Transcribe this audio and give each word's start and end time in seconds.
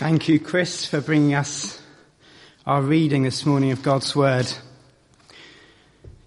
Thank 0.00 0.30
you, 0.30 0.40
Chris, 0.40 0.86
for 0.86 1.02
bringing 1.02 1.34
us 1.34 1.78
our 2.64 2.80
reading 2.80 3.24
this 3.24 3.44
morning 3.44 3.70
of 3.70 3.82
God's 3.82 4.16
Word. 4.16 4.50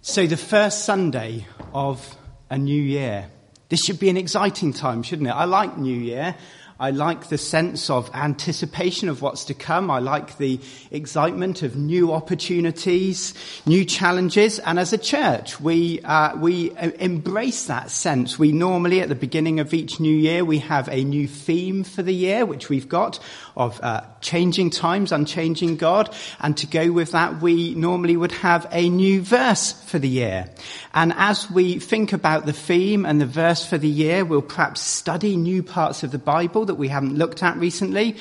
So, 0.04 0.28
the 0.28 0.38
first 0.38 0.86
Sunday 0.86 1.48
of 1.74 2.16
a 2.52 2.58
new 2.60 2.80
year. 2.80 3.32
This 3.70 3.84
should 3.84 4.00
be 4.00 4.10
an 4.10 4.18
exciting 4.18 4.74
time, 4.74 5.02
shouldn't 5.02 5.28
it? 5.28 5.32
I 5.32 5.46
like 5.46 5.76
New 5.76 5.98
Year. 5.98 6.36
I 6.84 6.90
like 6.90 7.30
the 7.30 7.38
sense 7.38 7.90
of 7.90 8.12
anticipation 8.14 9.08
of 9.08 9.22
what's 9.22 9.46
to 9.46 9.54
come. 9.54 9.90
I 9.90 10.00
like 10.00 10.38
the 10.38 10.60
excitement 10.92 11.62
of 11.62 11.78
new 11.78 12.12
opportunities, 12.12 13.34
new 13.66 13.86
challenges. 13.86 14.60
And 14.60 14.78
as 14.78 14.92
a 14.92 14.98
church, 14.98 15.62
we, 15.62 16.02
uh, 16.02 16.36
we 16.36 16.74
embrace 17.00 17.68
that 17.68 17.90
sense. 17.90 18.38
We 18.38 18.52
normally, 18.52 19.00
at 19.00 19.08
the 19.08 19.16
beginning 19.16 19.62
of 19.62 19.74
each 19.74 20.02
new 20.02 20.14
year, 20.14 20.44
we 20.44 20.60
have 20.60 20.90
a 20.90 21.06
new 21.06 21.26
theme 21.26 21.86
for 21.86 22.04
the 22.04 22.14
year, 22.14 22.46
which 22.46 22.68
we've 22.68 22.90
got 22.90 23.18
of 23.56 23.80
uh, 23.82 24.02
changing 24.20 24.70
times, 24.72 25.14
unchanging 25.14 25.78
God. 25.78 26.14
And 26.42 26.58
to 26.58 26.68
go 26.68 26.92
with 26.92 27.12
that, 27.12 27.42
we 27.42 27.76
normally 27.76 28.18
would 28.18 28.34
have 28.34 28.68
a 28.74 28.90
new 28.90 29.22
verse 29.22 29.72
for 29.72 30.00
the 30.00 30.10
year. 30.10 30.50
And 30.94 31.14
as 31.16 31.50
we 31.50 31.80
think 31.80 32.14
about 32.14 32.46
the 32.46 32.54
theme 32.54 33.06
and 33.06 33.22
the 33.22 33.26
verse 33.26 33.66
for 33.66 33.78
the 33.78 33.88
year, 33.88 34.26
we'll 34.26 34.42
perhaps 34.42 34.82
study 34.82 35.38
new 35.38 35.64
parts 35.64 36.04
of 36.04 36.12
the 36.12 36.20
Bible 36.20 36.66
that 36.74 36.80
we 36.80 36.88
haven't 36.88 37.16
looked 37.16 37.44
at 37.44 37.56
recently. 37.58 38.16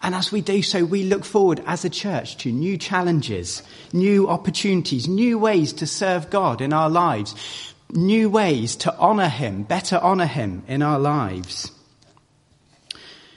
And 0.00 0.14
as 0.14 0.32
we 0.32 0.40
do 0.40 0.62
so, 0.62 0.84
we 0.84 1.02
look 1.02 1.24
forward 1.24 1.62
as 1.66 1.84
a 1.84 1.90
church 1.90 2.38
to 2.38 2.50
new 2.50 2.78
challenges, 2.78 3.62
new 3.92 4.28
opportunities, 4.28 5.06
new 5.06 5.38
ways 5.38 5.74
to 5.74 5.86
serve 5.86 6.30
God 6.30 6.62
in 6.62 6.72
our 6.72 6.88
lives, 6.88 7.34
new 7.90 8.30
ways 8.30 8.76
to 8.76 8.98
honour 8.98 9.28
Him, 9.28 9.64
better 9.64 9.96
honour 9.96 10.26
Him 10.26 10.62
in 10.68 10.80
our 10.80 10.98
lives. 10.98 11.70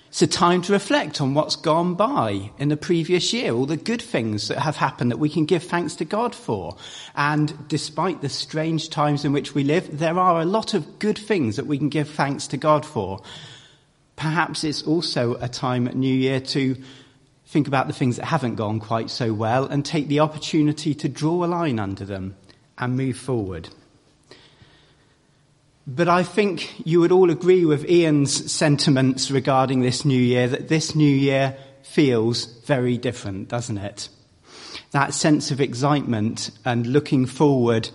It's 0.08 0.22
a 0.22 0.28
time 0.28 0.62
to 0.64 0.74
reflect 0.74 1.20
on 1.20 1.34
what's 1.34 1.56
gone 1.56 1.96
by 1.96 2.52
in 2.58 2.70
the 2.70 2.78
previous 2.78 3.34
year, 3.34 3.54
all 3.54 3.66
the 3.66 3.78
good 3.78 4.02
things 4.02 4.50
that 4.50 4.60
have 4.60 4.76
happened 4.76 5.12
that 5.12 5.20
we 5.20 5.30
can 5.30 5.46
give 5.46 5.64
thanks 5.64 5.96
to 5.96 6.06
God 6.06 6.36
for. 6.36 6.76
And 7.16 7.68
despite 7.68 8.22
the 8.22 8.30
strange 8.30 8.90
times 8.90 9.26
in 9.26 9.32
which 9.32 9.56
we 9.56 9.64
live, 9.64 10.00
there 10.00 10.20
are 10.20 10.42
a 10.42 10.46
lot 10.46 10.74
of 10.74 11.00
good 11.00 11.18
things 11.18 11.56
that 11.56 11.66
we 11.66 11.78
can 11.78 11.90
give 11.90 12.10
thanks 12.10 12.46
to 12.48 12.58
God 12.58 12.86
for. 12.86 13.22
Perhaps 14.16 14.64
it's 14.64 14.84
also 14.84 15.36
a 15.36 15.48
time 15.48 15.88
at 15.88 15.96
New 15.96 16.14
Year 16.14 16.40
to 16.40 16.76
think 17.46 17.68
about 17.68 17.88
the 17.88 17.94
things 17.94 18.16
that 18.16 18.26
haven't 18.26 18.56
gone 18.56 18.80
quite 18.80 19.10
so 19.10 19.34
well 19.34 19.66
and 19.66 19.84
take 19.84 20.08
the 20.08 20.22
opportunity 20.22 20.94
to 20.94 21.10
draw 21.10 21.44
a 21.44 21.48
line 21.48 21.80
under 21.80 22.06
them 22.06 22.36
and 22.78 22.96
move 22.96 23.18
forward. 23.18 23.70
But 25.86 26.08
I 26.08 26.24
think 26.24 26.86
you 26.86 27.00
would 27.02 27.12
all 27.12 27.30
agree 27.30 27.66
with 27.66 27.90
Ian's 27.90 28.52
sentiments 28.52 29.32
regarding 29.32 29.82
this 29.82 30.06
new 30.06 30.22
year 30.22 30.48
that 30.48 30.70
this 30.70 30.96
new 30.96 31.14
year 31.14 31.58
feels 31.82 32.46
very 32.66 32.98
different, 32.98 33.50
doesn't 33.50 33.78
it? 33.78 34.08
That 34.92 35.14
sense 35.14 35.52
of 35.52 35.60
excitement 35.60 36.52
and 36.64 36.88
looking 36.88 37.26
forward 37.26 37.90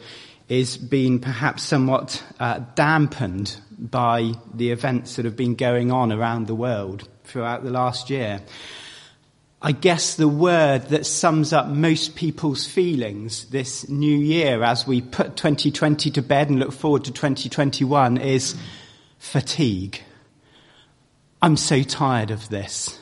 is 0.48 0.76
being 0.76 1.18
perhaps 1.18 1.62
somewhat 1.62 2.22
uh, 2.38 2.60
dampened 2.74 3.56
by 3.78 4.32
the 4.54 4.70
events 4.70 5.16
that 5.16 5.24
have 5.24 5.36
been 5.36 5.54
going 5.54 5.92
on 5.92 6.12
around 6.12 6.46
the 6.46 6.54
world 6.54 7.08
throughout 7.24 7.62
the 7.62 7.70
last 7.70 8.10
year. 8.10 8.40
I 9.60 9.72
guess 9.72 10.14
the 10.14 10.28
word 10.28 10.88
that 10.88 11.06
sums 11.06 11.52
up 11.52 11.66
most 11.66 12.14
people's 12.14 12.66
feelings 12.66 13.46
this 13.46 13.88
new 13.88 14.16
year 14.16 14.62
as 14.62 14.86
we 14.86 15.00
put 15.00 15.36
2020 15.36 16.10
to 16.12 16.22
bed 16.22 16.50
and 16.50 16.58
look 16.60 16.72
forward 16.72 17.04
to 17.04 17.12
2021 17.12 18.18
is 18.18 18.54
fatigue. 19.18 20.02
I'm 21.42 21.56
so 21.56 21.82
tired 21.82 22.30
of 22.30 22.48
this. 22.48 22.98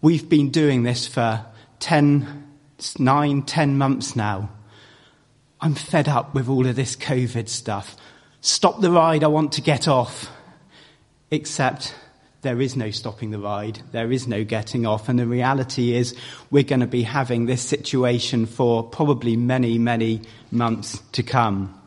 We've 0.00 0.28
been 0.28 0.50
doing 0.50 0.82
this 0.82 1.06
for 1.06 1.46
10, 1.80 2.46
9, 2.98 3.42
10 3.42 3.78
months 3.78 4.16
now. 4.16 4.50
I'm 5.60 5.74
fed 5.74 6.08
up 6.08 6.34
with 6.34 6.48
all 6.48 6.66
of 6.66 6.76
this 6.76 6.94
COVID 6.96 7.48
stuff. 7.48 7.96
Stop 8.44 8.82
the 8.82 8.90
ride, 8.90 9.24
I 9.24 9.28
want 9.28 9.52
to 9.52 9.62
get 9.62 9.88
off. 9.88 10.30
Except 11.30 11.94
there 12.42 12.60
is 12.60 12.76
no 12.76 12.90
stopping 12.90 13.30
the 13.30 13.38
ride. 13.38 13.80
There 13.92 14.12
is 14.12 14.28
no 14.28 14.44
getting 14.44 14.84
off. 14.84 15.08
And 15.08 15.18
the 15.18 15.26
reality 15.26 15.94
is 15.94 16.14
we're 16.50 16.62
going 16.62 16.80
to 16.80 16.86
be 16.86 17.04
having 17.04 17.46
this 17.46 17.62
situation 17.62 18.44
for 18.44 18.82
probably 18.82 19.34
many, 19.34 19.78
many 19.78 20.20
months 20.50 21.00
to 21.12 21.22
come. 21.22 21.80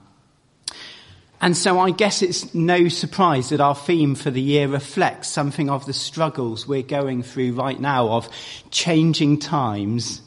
And 1.42 1.56
so 1.56 1.78
I 1.80 1.92
guess 1.92 2.24
it's 2.24 2.56
no 2.56 2.88
surprise 2.88 3.50
that 3.50 3.62
our 3.62 3.76
theme 3.76 4.16
for 4.16 4.32
the 4.32 4.42
year 4.42 4.68
reflects 4.68 5.28
something 5.28 5.70
of 5.70 5.86
the 5.86 5.94
struggles 5.94 6.68
we're 6.68 6.82
going 6.82 7.22
through 7.22 7.54
right 7.54 7.80
now 7.80 8.10
of 8.10 8.30
changing 8.72 9.38
times 9.38 10.24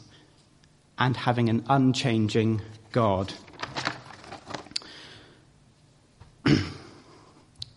and 0.97 1.17
having 1.17 1.49
an 1.49 1.65
unchanging 1.67 2.61
God. 2.93 3.33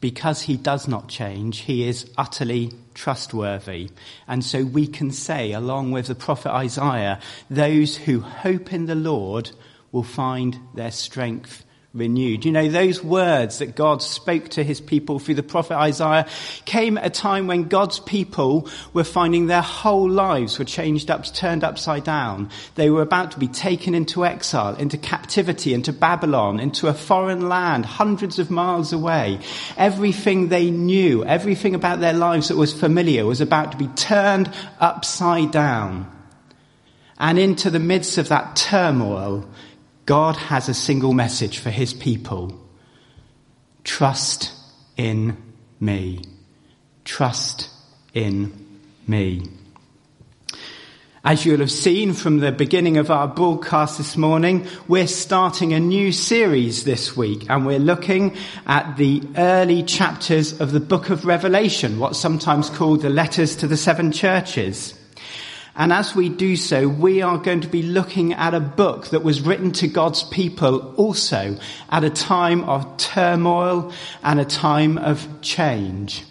Because 0.04 0.42
he 0.42 0.58
does 0.58 0.86
not 0.86 1.08
change, 1.08 1.60
he 1.60 1.88
is 1.88 2.10
utterly 2.18 2.70
trustworthy. 2.92 3.88
And 4.28 4.44
so 4.44 4.62
we 4.62 4.86
can 4.86 5.10
say, 5.10 5.52
along 5.52 5.92
with 5.92 6.08
the 6.08 6.14
prophet 6.14 6.52
Isaiah, 6.52 7.18
those 7.48 7.96
who 7.96 8.20
hope 8.20 8.70
in 8.70 8.84
the 8.84 8.94
Lord 8.94 9.52
will 9.92 10.02
find 10.02 10.58
their 10.74 10.90
strength 10.90 11.64
renewed. 11.94 12.44
You 12.44 12.50
know, 12.50 12.68
those 12.68 13.02
words 13.04 13.58
that 13.58 13.76
God 13.76 14.02
spoke 14.02 14.48
to 14.50 14.64
his 14.64 14.80
people 14.80 15.20
through 15.20 15.36
the 15.36 15.44
prophet 15.44 15.76
Isaiah 15.76 16.26
came 16.64 16.98
at 16.98 17.06
a 17.06 17.10
time 17.10 17.46
when 17.46 17.68
God's 17.68 18.00
people 18.00 18.68
were 18.92 19.04
finding 19.04 19.46
their 19.46 19.62
whole 19.62 20.10
lives 20.10 20.58
were 20.58 20.64
changed 20.64 21.08
up, 21.08 21.24
turned 21.32 21.62
upside 21.62 22.02
down. 22.02 22.50
They 22.74 22.90
were 22.90 23.02
about 23.02 23.30
to 23.30 23.38
be 23.38 23.46
taken 23.46 23.94
into 23.94 24.26
exile, 24.26 24.74
into 24.74 24.98
captivity, 24.98 25.72
into 25.72 25.92
Babylon, 25.92 26.58
into 26.58 26.88
a 26.88 26.94
foreign 26.94 27.48
land, 27.48 27.86
hundreds 27.86 28.40
of 28.40 28.50
miles 28.50 28.92
away. 28.92 29.38
Everything 29.76 30.48
they 30.48 30.72
knew, 30.72 31.24
everything 31.24 31.76
about 31.76 32.00
their 32.00 32.12
lives 32.12 32.48
that 32.48 32.56
was 32.56 32.72
familiar 32.72 33.24
was 33.24 33.40
about 33.40 33.70
to 33.70 33.78
be 33.78 33.88
turned 33.88 34.52
upside 34.80 35.52
down. 35.52 36.10
And 37.16 37.38
into 37.38 37.70
the 37.70 37.78
midst 37.78 38.18
of 38.18 38.30
that 38.30 38.56
turmoil, 38.56 39.48
God 40.06 40.36
has 40.36 40.68
a 40.68 40.74
single 40.74 41.14
message 41.14 41.58
for 41.58 41.70
his 41.70 41.94
people. 41.94 42.60
Trust 43.84 44.52
in 44.96 45.36
me. 45.80 46.22
Trust 47.04 47.70
in 48.12 48.80
me. 49.06 49.42
As 51.26 51.46
you'll 51.46 51.60
have 51.60 51.70
seen 51.70 52.12
from 52.12 52.40
the 52.40 52.52
beginning 52.52 52.98
of 52.98 53.10
our 53.10 53.26
broadcast 53.26 53.96
this 53.96 54.14
morning, 54.14 54.66
we're 54.88 55.06
starting 55.06 55.72
a 55.72 55.80
new 55.80 56.12
series 56.12 56.84
this 56.84 57.16
week 57.16 57.48
and 57.48 57.64
we're 57.64 57.78
looking 57.78 58.36
at 58.66 58.98
the 58.98 59.22
early 59.38 59.82
chapters 59.82 60.60
of 60.60 60.72
the 60.72 60.80
book 60.80 61.08
of 61.08 61.24
Revelation, 61.24 61.98
what's 61.98 62.18
sometimes 62.18 62.68
called 62.68 63.00
the 63.00 63.08
letters 63.08 63.56
to 63.56 63.66
the 63.66 63.76
seven 63.78 64.12
churches. 64.12 64.93
And 65.76 65.92
as 65.92 66.14
we 66.14 66.28
do 66.28 66.54
so, 66.54 66.88
we 66.88 67.22
are 67.22 67.38
going 67.38 67.62
to 67.62 67.68
be 67.68 67.82
looking 67.82 68.32
at 68.32 68.54
a 68.54 68.60
book 68.60 69.08
that 69.08 69.24
was 69.24 69.40
written 69.40 69.72
to 69.72 69.88
God's 69.88 70.22
people 70.22 70.94
also 70.94 71.58
at 71.90 72.04
a 72.04 72.10
time 72.10 72.62
of 72.64 72.96
turmoil 72.96 73.92
and 74.22 74.38
a 74.38 74.44
time 74.44 74.98
of 74.98 75.26
change. 75.40 76.24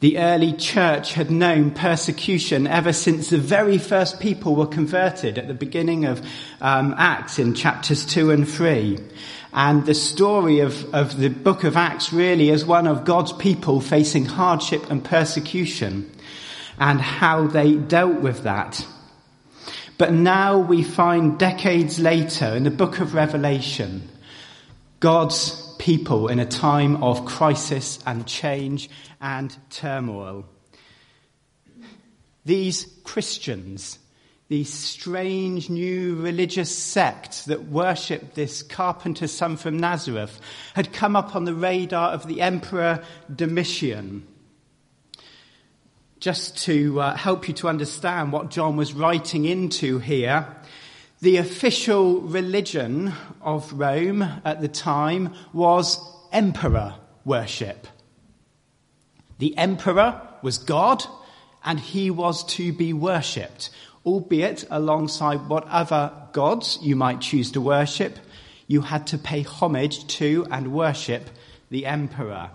The 0.00 0.18
early 0.18 0.52
church 0.52 1.14
had 1.14 1.30
known 1.30 1.70
persecution 1.70 2.66
ever 2.66 2.92
since 2.92 3.30
the 3.30 3.38
very 3.38 3.78
first 3.78 4.18
people 4.18 4.56
were 4.56 4.66
converted 4.66 5.38
at 5.38 5.46
the 5.46 5.54
beginning 5.54 6.04
of 6.04 6.20
um, 6.60 6.94
Acts 6.98 7.38
in 7.38 7.54
chapters 7.54 8.04
2 8.04 8.32
and 8.32 8.46
3. 8.46 8.98
And 9.52 9.86
the 9.86 9.94
story 9.94 10.58
of, 10.58 10.92
of 10.92 11.16
the 11.16 11.30
book 11.30 11.62
of 11.62 11.76
Acts 11.76 12.12
really 12.12 12.50
is 12.50 12.66
one 12.66 12.88
of 12.88 13.04
God's 13.04 13.32
people 13.32 13.80
facing 13.80 14.24
hardship 14.24 14.90
and 14.90 15.02
persecution 15.02 16.10
and 16.78 17.00
how 17.00 17.46
they 17.46 17.74
dealt 17.74 18.20
with 18.20 18.42
that. 18.42 18.86
But 19.96 20.12
now 20.12 20.58
we 20.58 20.82
find 20.82 21.38
decades 21.38 22.00
later 22.00 22.46
in 22.46 22.64
the 22.64 22.70
book 22.70 22.98
of 22.98 23.14
Revelation, 23.14 24.08
God's 24.98 25.74
people 25.78 26.28
in 26.28 26.40
a 26.40 26.46
time 26.46 27.02
of 27.02 27.26
crisis 27.26 28.00
and 28.04 28.26
change 28.26 28.90
and 29.20 29.56
turmoil. 29.70 30.46
These 32.44 32.86
Christians, 33.04 33.98
these 34.48 34.72
strange 34.72 35.70
new 35.70 36.16
religious 36.16 36.76
sects 36.76 37.44
that 37.44 37.68
worshipped 37.68 38.34
this 38.34 38.62
carpenter's 38.62 39.32
son 39.32 39.56
from 39.56 39.78
Nazareth, 39.78 40.40
had 40.74 40.92
come 40.92 41.14
up 41.14 41.36
on 41.36 41.44
the 41.44 41.54
radar 41.54 42.10
of 42.10 42.26
the 42.26 42.40
Emperor 42.40 43.04
Domitian 43.34 44.26
just 46.24 46.56
to 46.56 46.98
uh, 47.02 47.14
help 47.14 47.48
you 47.48 47.52
to 47.52 47.68
understand 47.68 48.32
what 48.32 48.50
John 48.50 48.78
was 48.78 48.94
writing 48.94 49.44
into 49.44 49.98
here, 49.98 50.46
the 51.20 51.36
official 51.36 52.22
religion 52.22 53.12
of 53.42 53.70
Rome 53.74 54.22
at 54.22 54.62
the 54.62 54.68
time 54.68 55.34
was 55.52 56.00
emperor 56.32 56.94
worship. 57.26 57.86
The 59.38 59.54
emperor 59.58 60.18
was 60.40 60.56
God, 60.56 61.04
and 61.62 61.78
he 61.78 62.10
was 62.10 62.42
to 62.54 62.72
be 62.72 62.94
worshipped, 62.94 63.68
albeit 64.06 64.64
alongside 64.70 65.46
what 65.50 65.68
other 65.68 66.10
gods 66.32 66.78
you 66.80 66.96
might 66.96 67.20
choose 67.20 67.52
to 67.52 67.60
worship, 67.60 68.16
you 68.66 68.80
had 68.80 69.08
to 69.08 69.18
pay 69.18 69.42
homage 69.42 70.06
to 70.16 70.46
and 70.50 70.72
worship 70.72 71.28
the 71.68 71.84
emperor. 71.84 72.48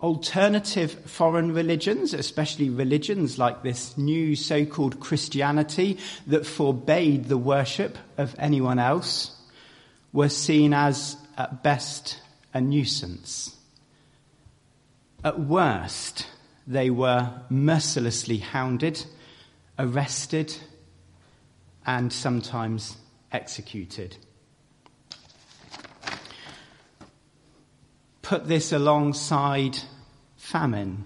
Alternative 0.00 0.90
foreign 0.90 1.52
religions, 1.52 2.12
especially 2.12 2.68
religions 2.68 3.38
like 3.38 3.62
this 3.62 3.96
new 3.96 4.36
so 4.36 4.64
called 4.66 5.00
Christianity 5.00 5.98
that 6.26 6.46
forbade 6.46 7.26
the 7.26 7.38
worship 7.38 7.96
of 8.18 8.34
anyone 8.38 8.78
else, 8.78 9.34
were 10.12 10.28
seen 10.28 10.74
as, 10.74 11.16
at 11.38 11.62
best, 11.62 12.20
a 12.52 12.60
nuisance. 12.60 13.56
At 15.24 15.40
worst, 15.40 16.26
they 16.66 16.90
were 16.90 17.32
mercilessly 17.48 18.38
hounded, 18.38 19.04
arrested, 19.78 20.56
and 21.86 22.12
sometimes 22.12 22.96
executed. 23.32 24.16
Put 28.26 28.48
this 28.48 28.72
alongside 28.72 29.78
famine, 30.34 31.04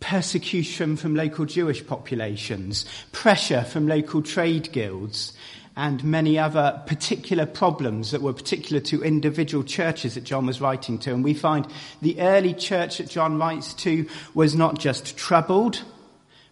persecution 0.00 0.96
from 0.96 1.14
local 1.14 1.44
Jewish 1.44 1.86
populations, 1.86 2.86
pressure 3.12 3.62
from 3.62 3.86
local 3.86 4.22
trade 4.22 4.72
guilds, 4.72 5.32
and 5.76 6.02
many 6.02 6.36
other 6.36 6.82
particular 6.86 7.46
problems 7.46 8.10
that 8.10 8.20
were 8.20 8.32
particular 8.32 8.80
to 8.80 9.04
individual 9.04 9.62
churches 9.62 10.16
that 10.16 10.24
John 10.24 10.44
was 10.44 10.60
writing 10.60 10.98
to. 10.98 11.14
And 11.14 11.22
we 11.22 11.34
find 11.34 11.68
the 12.02 12.18
early 12.20 12.52
church 12.52 12.98
that 12.98 13.08
John 13.08 13.38
writes 13.38 13.72
to 13.74 14.04
was 14.34 14.56
not 14.56 14.80
just 14.80 15.16
troubled, 15.16 15.84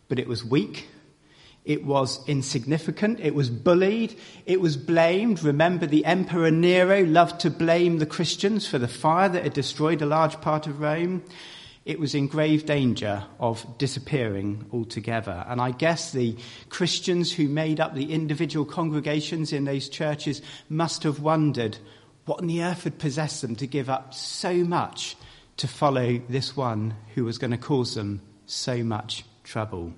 but 0.06 0.20
it 0.20 0.28
was 0.28 0.44
weak. 0.44 0.86
It 1.66 1.84
was 1.84 2.26
insignificant. 2.26 3.20
It 3.20 3.34
was 3.34 3.50
bullied. 3.50 4.18
It 4.46 4.62
was 4.62 4.78
blamed. 4.78 5.42
Remember, 5.42 5.84
the 5.84 6.06
Emperor 6.06 6.50
Nero 6.50 7.04
loved 7.04 7.40
to 7.40 7.50
blame 7.50 7.98
the 7.98 8.06
Christians 8.06 8.66
for 8.66 8.78
the 8.78 8.88
fire 8.88 9.28
that 9.28 9.42
had 9.42 9.52
destroyed 9.52 10.00
a 10.00 10.06
large 10.06 10.40
part 10.40 10.66
of 10.66 10.80
Rome 10.80 11.22
it 11.86 12.00
was 12.00 12.16
in 12.16 12.26
grave 12.26 12.66
danger 12.66 13.24
of 13.38 13.64
disappearing 13.78 14.66
altogether. 14.72 15.44
And 15.48 15.60
I 15.60 15.70
guess 15.70 16.10
the 16.10 16.36
Christians 16.68 17.32
who 17.32 17.48
made 17.48 17.78
up 17.78 17.94
the 17.94 18.12
individual 18.12 18.66
congregations 18.66 19.52
in 19.52 19.64
those 19.64 19.88
churches 19.88 20.42
must 20.68 21.04
have 21.04 21.20
wondered 21.20 21.78
what 22.24 22.40
on 22.40 22.48
the 22.48 22.64
earth 22.64 22.82
had 22.82 22.98
possessed 22.98 23.40
them 23.40 23.54
to 23.56 23.68
give 23.68 23.88
up 23.88 24.12
so 24.12 24.52
much 24.52 25.16
to 25.58 25.68
follow 25.68 26.20
this 26.28 26.56
one 26.56 26.92
who 27.14 27.24
was 27.24 27.38
going 27.38 27.52
to 27.52 27.56
cause 27.56 27.94
them 27.94 28.20
so 28.46 28.82
much 28.82 29.24
trouble. 29.44 29.94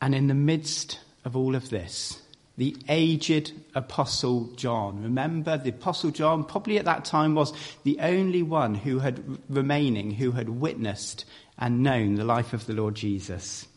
And 0.00 0.14
in 0.14 0.28
the 0.28 0.34
midst 0.34 1.00
of 1.24 1.36
all 1.36 1.54
of 1.54 1.70
this, 1.70 2.22
the 2.56 2.76
aged 2.88 3.52
Apostle 3.74 4.46
John. 4.56 5.02
Remember, 5.02 5.56
the 5.56 5.70
Apostle 5.70 6.10
John 6.10 6.42
probably 6.42 6.78
at 6.78 6.84
that 6.86 7.04
time 7.04 7.36
was 7.36 7.52
the 7.84 7.98
only 8.00 8.42
one 8.42 8.74
who 8.74 8.98
had 8.98 9.38
remaining, 9.48 10.10
who 10.10 10.32
had 10.32 10.48
witnessed 10.48 11.24
and 11.56 11.84
known 11.84 12.16
the 12.16 12.24
life 12.24 12.52
of 12.52 12.66
the 12.66 12.72
Lord 12.72 12.96
Jesus. 12.96 13.68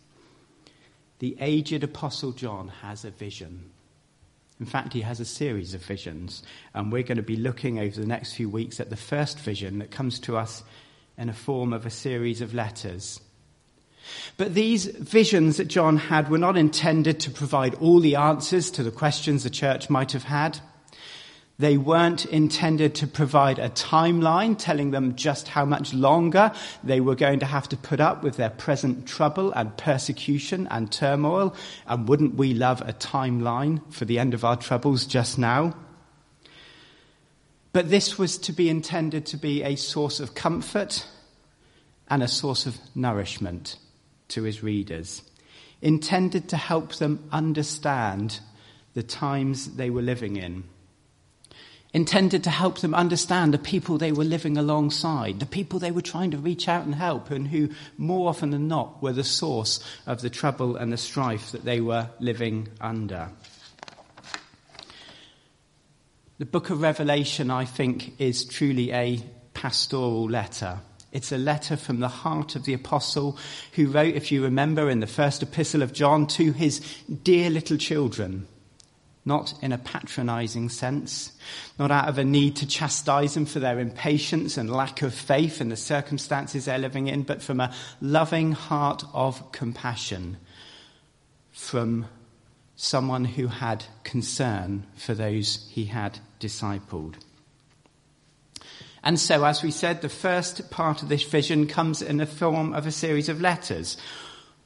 The 1.19 1.37
aged 1.39 1.83
Apostle 1.83 2.31
John 2.31 2.69
has 2.81 3.05
a 3.05 3.11
vision. 3.11 3.69
In 4.59 4.65
fact, 4.65 4.93
he 4.93 5.01
has 5.01 5.19
a 5.19 5.25
series 5.25 5.75
of 5.75 5.83
visions, 5.83 6.41
and 6.73 6.91
we're 6.91 7.03
going 7.03 7.17
to 7.17 7.23
be 7.23 7.35
looking 7.35 7.77
over 7.77 7.99
the 7.99 8.07
next 8.07 8.33
few 8.33 8.49
weeks 8.49 8.79
at 8.79 8.89
the 8.89 8.95
first 8.95 9.39
vision 9.39 9.79
that 9.79 9.91
comes 9.91 10.19
to 10.21 10.37
us 10.37 10.63
in 11.17 11.29
a 11.29 11.33
form 11.33 11.73
of 11.73 11.85
a 11.85 11.91
series 11.91 12.41
of 12.41 12.55
letters. 12.55 13.21
But 14.37 14.53
these 14.53 14.85
visions 14.85 15.57
that 15.57 15.67
John 15.67 15.97
had 15.97 16.29
were 16.29 16.37
not 16.37 16.57
intended 16.57 17.19
to 17.21 17.31
provide 17.31 17.75
all 17.75 17.99
the 17.99 18.15
answers 18.15 18.71
to 18.71 18.83
the 18.83 18.91
questions 18.91 19.43
the 19.43 19.49
church 19.49 19.89
might 19.89 20.13
have 20.13 20.23
had. 20.23 20.59
They 21.59 21.77
weren't 21.77 22.25
intended 22.25 22.95
to 22.95 23.07
provide 23.07 23.59
a 23.59 23.69
timeline 23.69 24.57
telling 24.57 24.89
them 24.89 25.15
just 25.15 25.47
how 25.47 25.63
much 25.63 25.93
longer 25.93 26.51
they 26.83 27.01
were 27.01 27.13
going 27.13 27.39
to 27.39 27.45
have 27.45 27.69
to 27.69 27.77
put 27.77 27.99
up 27.99 28.23
with 28.23 28.37
their 28.37 28.49
present 28.49 29.07
trouble 29.07 29.51
and 29.51 29.77
persecution 29.77 30.67
and 30.71 30.91
turmoil. 30.91 31.55
And 31.85 32.07
wouldn't 32.07 32.33
we 32.33 32.55
love 32.55 32.81
a 32.81 32.93
timeline 32.93 33.81
for 33.93 34.05
the 34.05 34.17
end 34.17 34.33
of 34.33 34.43
our 34.43 34.55
troubles 34.55 35.05
just 35.05 35.37
now? 35.37 35.75
But 37.73 37.91
this 37.91 38.17
was 38.17 38.39
to 38.39 38.53
be 38.53 38.67
intended 38.67 39.27
to 39.27 39.37
be 39.37 39.61
a 39.61 39.75
source 39.75 40.19
of 40.19 40.33
comfort 40.33 41.05
and 42.09 42.23
a 42.23 42.27
source 42.27 42.65
of 42.65 42.79
nourishment 42.95 43.77
to 44.31 44.43
his 44.43 44.63
readers, 44.63 45.21
intended 45.81 46.49
to 46.49 46.57
help 46.57 46.95
them 46.95 47.27
understand 47.31 48.39
the 48.93 49.03
times 49.03 49.75
they 49.75 49.89
were 49.89 50.01
living 50.01 50.35
in, 50.35 50.63
intended 51.93 52.43
to 52.43 52.49
help 52.49 52.79
them 52.79 52.93
understand 52.93 53.53
the 53.53 53.57
people 53.57 53.97
they 53.97 54.11
were 54.11 54.23
living 54.23 54.57
alongside, 54.57 55.39
the 55.39 55.45
people 55.45 55.79
they 55.79 55.91
were 55.91 56.01
trying 56.01 56.31
to 56.31 56.37
reach 56.37 56.67
out 56.67 56.85
and 56.85 56.95
help, 56.95 57.31
and 57.31 57.47
who, 57.47 57.69
more 57.97 58.29
often 58.29 58.51
than 58.51 58.67
not, 58.67 59.01
were 59.01 59.13
the 59.13 59.23
source 59.23 59.83
of 60.07 60.21
the 60.21 60.29
trouble 60.29 60.75
and 60.75 60.91
the 60.91 60.97
strife 60.97 61.51
that 61.51 61.65
they 61.65 61.81
were 61.81 62.09
living 62.19 62.67
under. 62.79 63.29
The 66.37 66.45
book 66.45 66.69
of 66.69 66.81
Revelation, 66.81 67.51
I 67.51 67.65
think, 67.65 68.19
is 68.19 68.45
truly 68.45 68.91
a 68.91 69.19
pastoral 69.53 70.29
letter. 70.29 70.79
It's 71.11 71.31
a 71.31 71.37
letter 71.37 71.75
from 71.75 71.99
the 71.99 72.07
heart 72.07 72.55
of 72.55 72.63
the 72.63 72.73
apostle 72.73 73.37
who 73.73 73.87
wrote, 73.87 74.15
if 74.15 74.31
you 74.31 74.43
remember, 74.43 74.89
in 74.89 75.01
the 75.01 75.07
first 75.07 75.43
epistle 75.43 75.81
of 75.81 75.93
John 75.93 76.25
to 76.27 76.53
his 76.53 76.79
dear 77.23 77.49
little 77.49 77.77
children. 77.77 78.47
Not 79.23 79.53
in 79.61 79.71
a 79.71 79.77
patronizing 79.77 80.69
sense, 80.69 81.31
not 81.77 81.91
out 81.91 82.09
of 82.09 82.17
a 82.17 82.23
need 82.23 82.55
to 82.55 82.65
chastise 82.65 83.35
them 83.35 83.45
for 83.45 83.59
their 83.59 83.77
impatience 83.77 84.57
and 84.57 84.71
lack 84.71 85.03
of 85.03 85.13
faith 85.13 85.61
in 85.61 85.69
the 85.69 85.75
circumstances 85.75 86.65
they're 86.65 86.79
living 86.79 87.07
in, 87.07 87.21
but 87.23 87.41
from 87.43 87.59
a 87.59 87.73
loving 87.99 88.53
heart 88.53 89.03
of 89.13 89.51
compassion 89.51 90.37
from 91.51 92.07
someone 92.75 93.25
who 93.25 93.45
had 93.45 93.85
concern 94.03 94.87
for 94.95 95.13
those 95.13 95.67
he 95.69 95.85
had 95.85 96.17
discipled. 96.39 97.15
And 99.03 99.19
so, 99.19 99.43
as 99.45 99.63
we 99.63 99.71
said, 99.71 100.01
the 100.01 100.09
first 100.09 100.69
part 100.69 101.01
of 101.01 101.09
this 101.09 101.23
vision 101.23 101.67
comes 101.67 102.01
in 102.01 102.17
the 102.17 102.25
form 102.25 102.73
of 102.73 102.85
a 102.85 102.91
series 102.91 103.29
of 103.29 103.41
letters. 103.41 103.97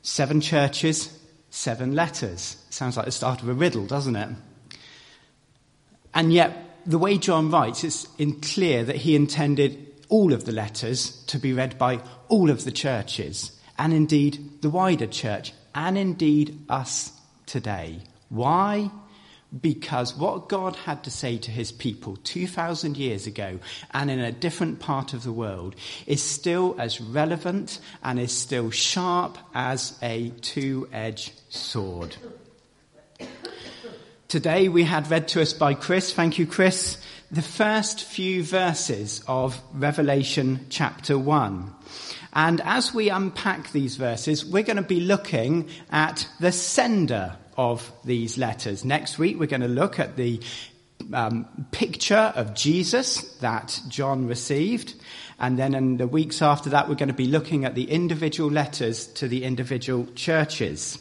Seven 0.01 0.41
churches, 0.41 1.17
seven 1.49 1.95
letters. 1.95 2.57
Sounds 2.69 2.97
like 2.97 3.05
the 3.05 3.11
start 3.11 3.41
of 3.41 3.49
a 3.49 3.53
riddle, 3.53 3.85
doesn't 3.85 4.15
it? 4.15 4.29
And 6.13 6.33
yet, 6.33 6.81
the 6.85 6.97
way 6.97 7.17
John 7.17 7.49
writes, 7.49 7.83
it's 7.83 8.07
clear 8.41 8.83
that 8.83 8.97
he 8.97 9.15
intended 9.15 9.93
all 10.09 10.33
of 10.33 10.45
the 10.45 10.51
letters 10.51 11.23
to 11.25 11.39
be 11.39 11.53
read 11.53 11.77
by 11.77 12.01
all 12.27 12.49
of 12.49 12.63
the 12.63 12.71
churches, 12.71 13.59
and 13.77 13.93
indeed 13.93 14.61
the 14.61 14.69
wider 14.69 15.07
church, 15.07 15.53
and 15.73 15.97
indeed 15.97 16.59
us 16.69 17.11
today. 17.45 18.01
Why? 18.29 18.91
Because 19.61 20.15
what 20.15 20.49
God 20.49 20.75
had 20.75 21.03
to 21.03 21.11
say 21.11 21.37
to 21.37 21.51
his 21.51 21.71
people 21.71 22.17
2,000 22.23 22.97
years 22.97 23.27
ago 23.27 23.59
and 23.91 24.11
in 24.11 24.19
a 24.19 24.31
different 24.31 24.79
part 24.79 25.13
of 25.13 25.23
the 25.23 25.31
world 25.31 25.75
is 26.07 26.21
still 26.21 26.75
as 26.79 26.99
relevant 26.99 27.79
and 28.03 28.19
is 28.19 28.31
still 28.31 28.71
sharp 28.71 29.37
as 29.53 29.97
a 30.01 30.29
two 30.41 30.89
edged 30.91 31.31
sword. 31.49 32.17
Today 34.27 34.67
we 34.67 34.83
had 34.83 35.09
read 35.09 35.27
to 35.29 35.41
us 35.41 35.53
by 35.53 35.75
Chris, 35.75 36.11
thank 36.11 36.37
you, 36.39 36.45
Chris, 36.45 36.97
the 37.31 37.41
first 37.41 38.03
few 38.03 38.43
verses 38.43 39.23
of 39.27 39.61
Revelation 39.73 40.65
chapter 40.69 41.17
1. 41.17 41.73
And 42.33 42.59
as 42.61 42.93
we 42.93 43.09
unpack 43.09 43.71
these 43.71 43.95
verses, 43.95 44.45
we're 44.45 44.63
going 44.63 44.75
to 44.75 44.83
be 44.83 44.99
looking 44.99 45.69
at 45.89 46.27
the 46.39 46.51
sender 46.51 47.37
of 47.57 47.91
these 48.03 48.37
letters. 48.37 48.83
Next 48.83 49.17
week, 49.17 49.39
we're 49.39 49.45
going 49.47 49.61
to 49.61 49.67
look 49.67 49.99
at 49.99 50.15
the 50.15 50.41
um, 51.13 51.67
picture 51.71 52.33
of 52.35 52.53
Jesus 52.53 53.21
that 53.39 53.79
John 53.87 54.27
received. 54.27 54.95
And 55.39 55.59
then 55.59 55.75
in 55.75 55.97
the 55.97 56.07
weeks 56.07 56.41
after 56.41 56.69
that, 56.69 56.87
we're 56.87 56.95
going 56.95 57.09
to 57.09 57.13
be 57.13 57.27
looking 57.27 57.65
at 57.65 57.75
the 57.75 57.89
individual 57.89 58.49
letters 58.49 59.07
to 59.07 59.27
the 59.27 59.43
individual 59.43 60.07
churches. 60.15 60.97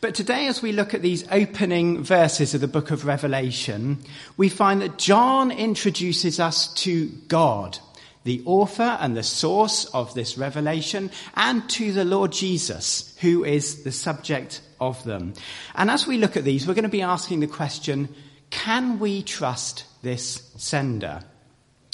But 0.00 0.14
today, 0.14 0.48
as 0.48 0.60
we 0.60 0.72
look 0.72 0.92
at 0.92 1.00
these 1.00 1.24
opening 1.30 2.02
verses 2.02 2.52
of 2.52 2.60
the 2.60 2.68
book 2.68 2.90
of 2.90 3.06
Revelation, 3.06 3.98
we 4.36 4.50
find 4.50 4.82
that 4.82 4.98
John 4.98 5.50
introduces 5.50 6.38
us 6.38 6.74
to 6.74 7.06
God, 7.28 7.78
the 8.24 8.42
author 8.44 8.98
and 9.00 9.16
the 9.16 9.22
source 9.22 9.86
of 9.86 10.12
this 10.12 10.36
revelation, 10.36 11.10
and 11.34 11.66
to 11.70 11.92
the 11.92 12.04
Lord 12.04 12.32
Jesus, 12.32 13.13
who 13.24 13.42
is 13.42 13.84
the 13.84 13.90
subject 13.90 14.60
of 14.80 15.02
them. 15.04 15.32
And 15.74 15.90
as 15.90 16.06
we 16.06 16.18
look 16.18 16.36
at 16.36 16.44
these, 16.44 16.68
we're 16.68 16.74
going 16.74 16.82
to 16.82 16.90
be 16.90 17.00
asking 17.00 17.40
the 17.40 17.46
question 17.46 18.14
can 18.50 18.98
we 18.98 19.22
trust 19.22 19.84
this 20.02 20.52
sender? 20.58 21.22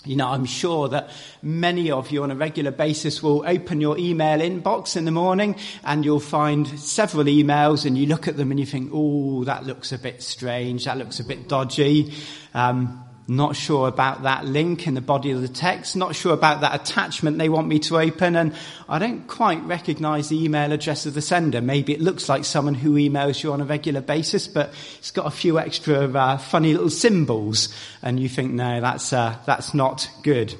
You 0.04 0.16
know, 0.16 0.28
I'm 0.28 0.44
sure 0.44 0.88
that 0.88 1.10
many 1.40 1.90
of 1.90 2.10
you 2.10 2.22
on 2.22 2.30
a 2.30 2.34
regular 2.34 2.72
basis 2.72 3.22
will 3.22 3.44
open 3.46 3.80
your 3.80 3.96
email 3.96 4.40
inbox 4.40 4.96
in 4.96 5.04
the 5.04 5.10
morning 5.10 5.56
and 5.84 6.04
you'll 6.04 6.20
find 6.20 6.66
several 6.80 7.24
emails 7.24 7.86
and 7.86 7.96
you 7.96 8.06
look 8.06 8.26
at 8.26 8.36
them 8.36 8.50
and 8.50 8.58
you 8.58 8.66
think, 8.66 8.90
oh, 8.92 9.44
that 9.44 9.64
looks 9.64 9.92
a 9.92 9.98
bit 9.98 10.22
strange, 10.22 10.86
that 10.86 10.98
looks 10.98 11.20
a 11.20 11.24
bit 11.24 11.48
dodgy. 11.48 12.12
Um, 12.54 13.04
not 13.30 13.54
sure 13.54 13.86
about 13.86 14.24
that 14.24 14.44
link 14.44 14.88
in 14.88 14.94
the 14.94 15.00
body 15.00 15.30
of 15.30 15.40
the 15.40 15.48
text, 15.48 15.94
not 15.94 16.16
sure 16.16 16.34
about 16.34 16.62
that 16.62 16.74
attachment 16.74 17.38
they 17.38 17.48
want 17.48 17.68
me 17.68 17.78
to 17.78 17.96
open, 17.96 18.34
and 18.34 18.52
I 18.88 18.98
don't 18.98 19.28
quite 19.28 19.62
recognize 19.62 20.28
the 20.28 20.44
email 20.44 20.72
address 20.72 21.06
of 21.06 21.14
the 21.14 21.22
sender. 21.22 21.60
Maybe 21.60 21.92
it 21.92 22.00
looks 22.00 22.28
like 22.28 22.44
someone 22.44 22.74
who 22.74 22.94
emails 22.94 23.42
you 23.42 23.52
on 23.52 23.60
a 23.60 23.64
regular 23.64 24.00
basis, 24.00 24.48
but 24.48 24.74
it's 24.98 25.12
got 25.12 25.26
a 25.26 25.30
few 25.30 25.60
extra 25.60 26.10
uh, 26.12 26.38
funny 26.38 26.72
little 26.72 26.90
symbols, 26.90 27.72
and 28.02 28.18
you 28.18 28.28
think, 28.28 28.52
no, 28.52 28.80
that's, 28.80 29.12
uh, 29.12 29.36
that's 29.46 29.74
not 29.74 30.10
good. 30.24 30.54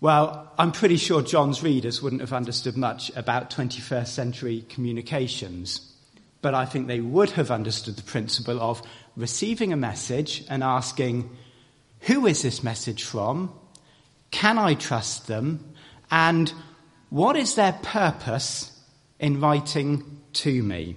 Well, 0.00 0.50
I'm 0.58 0.72
pretty 0.72 0.96
sure 0.96 1.20
John's 1.20 1.62
readers 1.62 2.00
wouldn't 2.00 2.22
have 2.22 2.32
understood 2.32 2.76
much 2.76 3.10
about 3.16 3.50
21st 3.50 4.08
century 4.08 4.64
communications, 4.70 5.93
but 6.44 6.52
I 6.52 6.66
think 6.66 6.88
they 6.88 7.00
would 7.00 7.30
have 7.30 7.50
understood 7.50 7.96
the 7.96 8.02
principle 8.02 8.60
of 8.60 8.82
receiving 9.16 9.72
a 9.72 9.78
message 9.78 10.44
and 10.50 10.62
asking, 10.62 11.34
who 12.00 12.26
is 12.26 12.42
this 12.42 12.62
message 12.62 13.02
from? 13.02 13.50
Can 14.30 14.58
I 14.58 14.74
trust 14.74 15.26
them? 15.26 15.72
And 16.10 16.52
what 17.08 17.34
is 17.36 17.54
their 17.54 17.72
purpose 17.72 18.78
in 19.18 19.40
writing 19.40 20.20
to 20.34 20.62
me? 20.62 20.96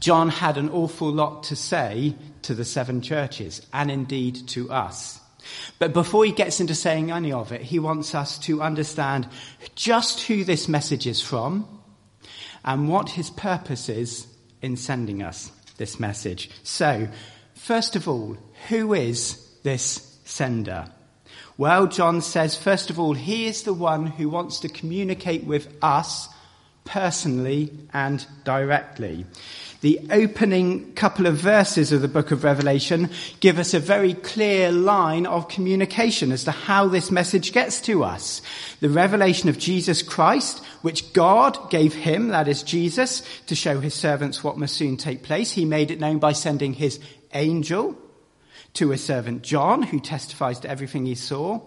John 0.00 0.30
had 0.30 0.56
an 0.56 0.70
awful 0.70 1.12
lot 1.12 1.42
to 1.44 1.54
say 1.54 2.16
to 2.40 2.54
the 2.54 2.64
seven 2.64 3.02
churches 3.02 3.66
and 3.70 3.90
indeed 3.90 4.48
to 4.48 4.70
us. 4.70 5.20
But 5.78 5.92
before 5.92 6.24
he 6.24 6.32
gets 6.32 6.58
into 6.58 6.74
saying 6.74 7.10
any 7.10 7.32
of 7.32 7.52
it, 7.52 7.60
he 7.60 7.78
wants 7.78 8.14
us 8.14 8.38
to 8.46 8.62
understand 8.62 9.28
just 9.74 10.22
who 10.22 10.42
this 10.42 10.68
message 10.68 11.06
is 11.06 11.20
from 11.20 11.75
and 12.66 12.88
what 12.88 13.10
his 13.10 13.30
purpose 13.30 13.88
is 13.88 14.26
in 14.60 14.76
sending 14.76 15.22
us 15.22 15.52
this 15.76 16.00
message. 16.00 16.50
So, 16.64 17.08
first 17.54 17.96
of 17.96 18.08
all, 18.08 18.36
who 18.68 18.92
is 18.92 19.40
this 19.62 20.18
sender? 20.24 20.86
Well, 21.56 21.86
John 21.86 22.20
says, 22.20 22.56
first 22.56 22.90
of 22.90 22.98
all, 22.98 23.14
he 23.14 23.46
is 23.46 23.62
the 23.62 23.72
one 23.72 24.06
who 24.06 24.28
wants 24.28 24.60
to 24.60 24.68
communicate 24.68 25.44
with 25.44 25.74
us 25.80 26.28
personally 26.84 27.72
and 27.92 28.26
directly. 28.44 29.26
The 29.82 30.00
opening 30.10 30.94
couple 30.94 31.26
of 31.26 31.36
verses 31.36 31.92
of 31.92 32.00
the 32.00 32.08
book 32.08 32.30
of 32.30 32.44
Revelation 32.44 33.10
give 33.40 33.58
us 33.58 33.74
a 33.74 33.80
very 33.80 34.14
clear 34.14 34.72
line 34.72 35.26
of 35.26 35.48
communication 35.48 36.32
as 36.32 36.44
to 36.44 36.50
how 36.50 36.88
this 36.88 37.10
message 37.10 37.52
gets 37.52 37.80
to 37.82 38.02
us. 38.02 38.40
The 38.80 38.88
revelation 38.88 39.50
of 39.50 39.58
Jesus 39.58 40.02
Christ, 40.02 40.64
which 40.80 41.12
God 41.12 41.70
gave 41.70 41.94
him, 41.94 42.28
that 42.28 42.48
is 42.48 42.62
Jesus, 42.62 43.22
to 43.46 43.54
show 43.54 43.78
his 43.78 43.94
servants 43.94 44.42
what 44.42 44.56
must 44.56 44.76
soon 44.76 44.96
take 44.96 45.22
place. 45.22 45.52
He 45.52 45.66
made 45.66 45.90
it 45.90 46.00
known 46.00 46.18
by 46.18 46.32
sending 46.32 46.72
his 46.72 46.98
angel 47.34 47.98
to 48.74 48.90
his 48.90 49.04
servant 49.04 49.42
John, 49.42 49.82
who 49.82 50.00
testifies 50.00 50.60
to 50.60 50.70
everything 50.70 51.04
he 51.04 51.14
saw. 51.14 51.60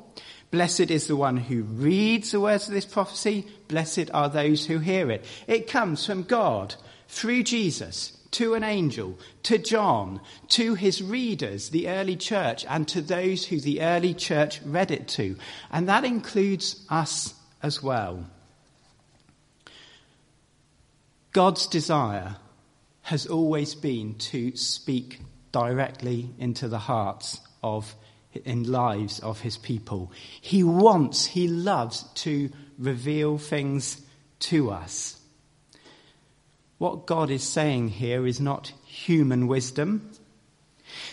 Blessed 0.51 0.89
is 0.89 1.05
the 1.05 1.15
one 1.15 1.37
who 1.37 1.61
reads 1.61 2.31
the 2.31 2.39
words 2.39 2.67
of 2.67 2.73
this 2.73 2.85
prophecy. 2.85 3.45
Blessed 3.67 4.09
are 4.15 4.29
those 4.29 4.65
who 4.65 4.79
hear 4.79 5.11
it. 5.11 5.23
It 5.45 5.67
comes 5.67 6.05
from 6.05 6.23
God 6.23 6.73
through 7.09 7.43
Jesus 7.43 8.15
to 8.31 8.53
an 8.53 8.63
angel, 8.63 9.17
to 9.43 9.57
John, 9.57 10.21
to 10.49 10.75
his 10.75 11.01
readers, 11.01 11.69
the 11.69 11.89
early 11.89 12.15
church, 12.15 12.65
and 12.69 12.87
to 12.87 13.01
those 13.01 13.45
who 13.45 13.59
the 13.59 13.81
early 13.81 14.13
church 14.13 14.61
read 14.63 14.91
it 14.91 15.07
to. 15.09 15.35
And 15.71 15.89
that 15.89 16.05
includes 16.05 16.85
us 16.89 17.33
as 17.61 17.81
well. 17.81 18.25
God's 21.31 21.67
desire 21.67 22.35
has 23.01 23.25
always 23.25 23.75
been 23.75 24.15
to 24.15 24.55
speak 24.55 25.19
directly 25.51 26.29
into 26.37 26.67
the 26.67 26.79
hearts 26.79 27.41
of 27.63 27.95
in 28.45 28.71
lives 28.71 29.19
of 29.19 29.39
his 29.41 29.57
people. 29.57 30.11
He 30.39 30.63
wants, 30.63 31.25
he 31.25 31.47
loves 31.47 32.03
to 32.15 32.51
reveal 32.77 33.39
things 33.39 33.99
to 34.39 34.69
us. 34.69 35.18
What 36.79 37.05
God 37.05 37.29
is 37.29 37.43
saying 37.43 37.89
here 37.89 38.25
is 38.25 38.39
not 38.39 38.71
human 38.85 39.47
wisdom. 39.47 40.09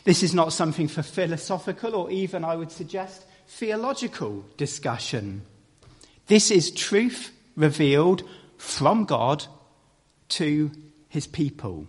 This 0.04 0.22
is 0.22 0.32
not 0.32 0.52
something 0.52 0.88
for 0.88 1.02
philosophical 1.02 1.94
or 1.94 2.10
even, 2.10 2.44
I 2.44 2.56
would 2.56 2.70
suggest, 2.70 3.26
theological 3.48 4.44
discussion. 4.56 5.42
This 6.28 6.50
is 6.50 6.70
truth 6.70 7.32
revealed 7.56 8.22
from 8.56 9.04
God 9.04 9.44
to 10.30 10.70
his 11.08 11.26
people. 11.26 11.88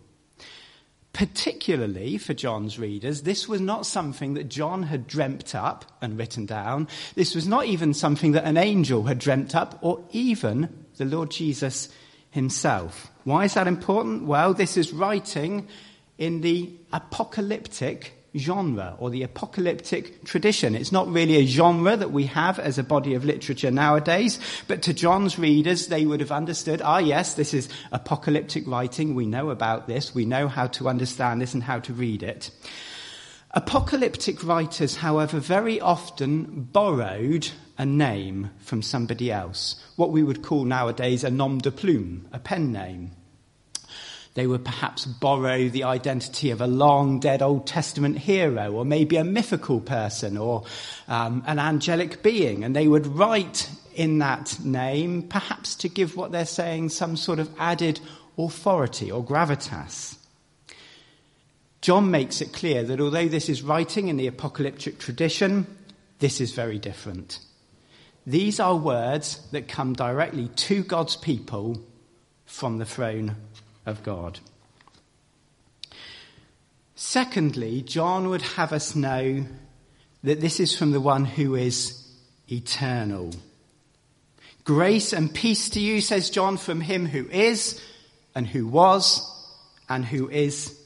Particularly 1.13 2.17
for 2.17 2.33
John's 2.33 2.79
readers, 2.79 3.23
this 3.23 3.47
was 3.47 3.61
not 3.61 3.85
something 3.85 4.33
that 4.33 4.49
John 4.49 4.83
had 4.83 5.07
dreamt 5.07 5.53
up 5.53 5.85
and 6.01 6.17
written 6.17 6.47
down. 6.47 6.87
This 7.13 7.35
was 7.35 7.47
not 7.47 7.65
even 7.65 7.93
something 7.93 8.31
that 8.31 8.45
an 8.45 8.57
angel 8.57 9.03
had 9.03 9.19
dreamt 9.19 9.55
up 9.55 9.77
or 9.81 10.03
even 10.11 10.85
the 10.97 11.05
Lord 11.05 11.29
Jesus 11.29 11.89
himself. 12.37 13.11
Why 13.23 13.45
is 13.45 13.55
that 13.55 13.67
important? 13.67 14.25
Well, 14.25 14.53
this 14.53 14.77
is 14.77 14.93
writing 14.93 15.67
in 16.19 16.41
the 16.41 16.71
apocalyptic 16.93 18.13
genre 18.37 18.95
or 18.99 19.09
the 19.09 19.23
apocalyptic 19.23 20.23
tradition. 20.23 20.75
It's 20.75 20.91
not 20.91 21.11
really 21.11 21.37
a 21.37 21.47
genre 21.47 21.97
that 21.97 22.11
we 22.11 22.27
have 22.27 22.59
as 22.59 22.77
a 22.77 22.83
body 22.83 23.15
of 23.15 23.25
literature 23.25 23.71
nowadays, 23.71 24.39
but 24.67 24.83
to 24.83 24.93
John's 24.93 25.39
readers, 25.39 25.87
they 25.87 26.05
would 26.05 26.19
have 26.19 26.31
understood, 26.31 26.79
ah, 26.83 26.99
yes, 26.99 27.33
this 27.33 27.55
is 27.55 27.69
apocalyptic 27.91 28.67
writing. 28.67 29.15
We 29.15 29.25
know 29.25 29.49
about 29.49 29.87
this. 29.87 30.13
We 30.13 30.25
know 30.25 30.47
how 30.47 30.67
to 30.77 30.87
understand 30.87 31.41
this 31.41 31.55
and 31.55 31.63
how 31.63 31.79
to 31.79 31.93
read 31.93 32.21
it. 32.21 32.51
Apocalyptic 33.51 34.43
writers, 34.43 34.97
however, 34.97 35.39
very 35.39 35.81
often 35.81 36.67
borrowed 36.71 37.49
a 37.77 37.85
name 37.85 38.49
from 38.59 38.81
somebody 38.81 39.31
else, 39.31 39.75
what 39.95 40.11
we 40.11 40.23
would 40.23 40.43
call 40.43 40.65
nowadays 40.65 41.23
a 41.23 41.29
nom 41.29 41.59
de 41.59 41.71
plume, 41.71 42.27
a 42.31 42.39
pen 42.39 42.71
name. 42.71 43.11
They 44.33 44.45
would 44.45 44.63
perhaps 44.63 45.05
borrow 45.05 45.67
the 45.67 45.83
identity 45.83 46.51
of 46.51 46.61
a 46.61 46.67
long 46.67 47.19
dead 47.19 47.41
Old 47.41 47.65
Testament 47.65 48.19
hero, 48.19 48.71
or 48.71 48.85
maybe 48.85 49.15
a 49.15 49.23
mythical 49.23 49.79
person, 49.79 50.37
or 50.37 50.63
um, 51.07 51.43
an 51.47 51.57
angelic 51.57 52.21
being, 52.21 52.63
and 52.63 52.75
they 52.75 52.87
would 52.87 53.07
write 53.07 53.69
in 53.95 54.19
that 54.19 54.59
name, 54.63 55.23
perhaps 55.23 55.73
to 55.77 55.89
give 55.89 56.15
what 56.15 56.31
they're 56.31 56.45
saying 56.45 56.89
some 56.89 57.17
sort 57.17 57.39
of 57.39 57.49
added 57.57 57.99
authority 58.37 59.11
or 59.11 59.23
gravitas. 59.25 60.17
John 61.81 62.11
makes 62.11 62.41
it 62.41 62.53
clear 62.53 62.83
that 62.83 62.99
although 62.99 63.27
this 63.27 63.49
is 63.49 63.63
writing 63.63 64.07
in 64.07 64.17
the 64.17 64.27
apocalyptic 64.27 64.99
tradition, 64.99 65.65
this 66.19 66.41
is 66.41 66.51
very 66.51 66.77
different. 66.77 67.39
These 68.27 68.59
are 68.59 68.75
words 68.75 69.39
that 69.53 69.69
come 69.69 69.93
directly 69.93 70.49
to 70.49 70.83
God's 70.83 71.15
people 71.15 71.81
from 72.45 72.77
the 72.77 72.85
throne 72.85 73.37
of 73.85 74.03
God. 74.03 74.39
Secondly, 76.93 77.81
John 77.83 78.27
would 78.27 78.41
have 78.41 78.73
us 78.73 78.97
know 78.97 79.45
that 80.23 80.41
this 80.41 80.59
is 80.59 80.77
from 80.77 80.91
the 80.91 80.99
one 80.99 81.23
who 81.23 81.55
is 81.55 82.05
eternal. 82.51 83.31
Grace 84.65 85.13
and 85.13 85.33
peace 85.33 85.69
to 85.69 85.79
you, 85.79 86.01
says 86.01 86.29
John, 86.29 86.57
from 86.57 86.81
him 86.81 87.05
who 87.05 87.29
is, 87.29 87.81
and 88.35 88.45
who 88.45 88.67
was, 88.67 89.21
and 89.87 90.03
who 90.03 90.29
is 90.29 90.77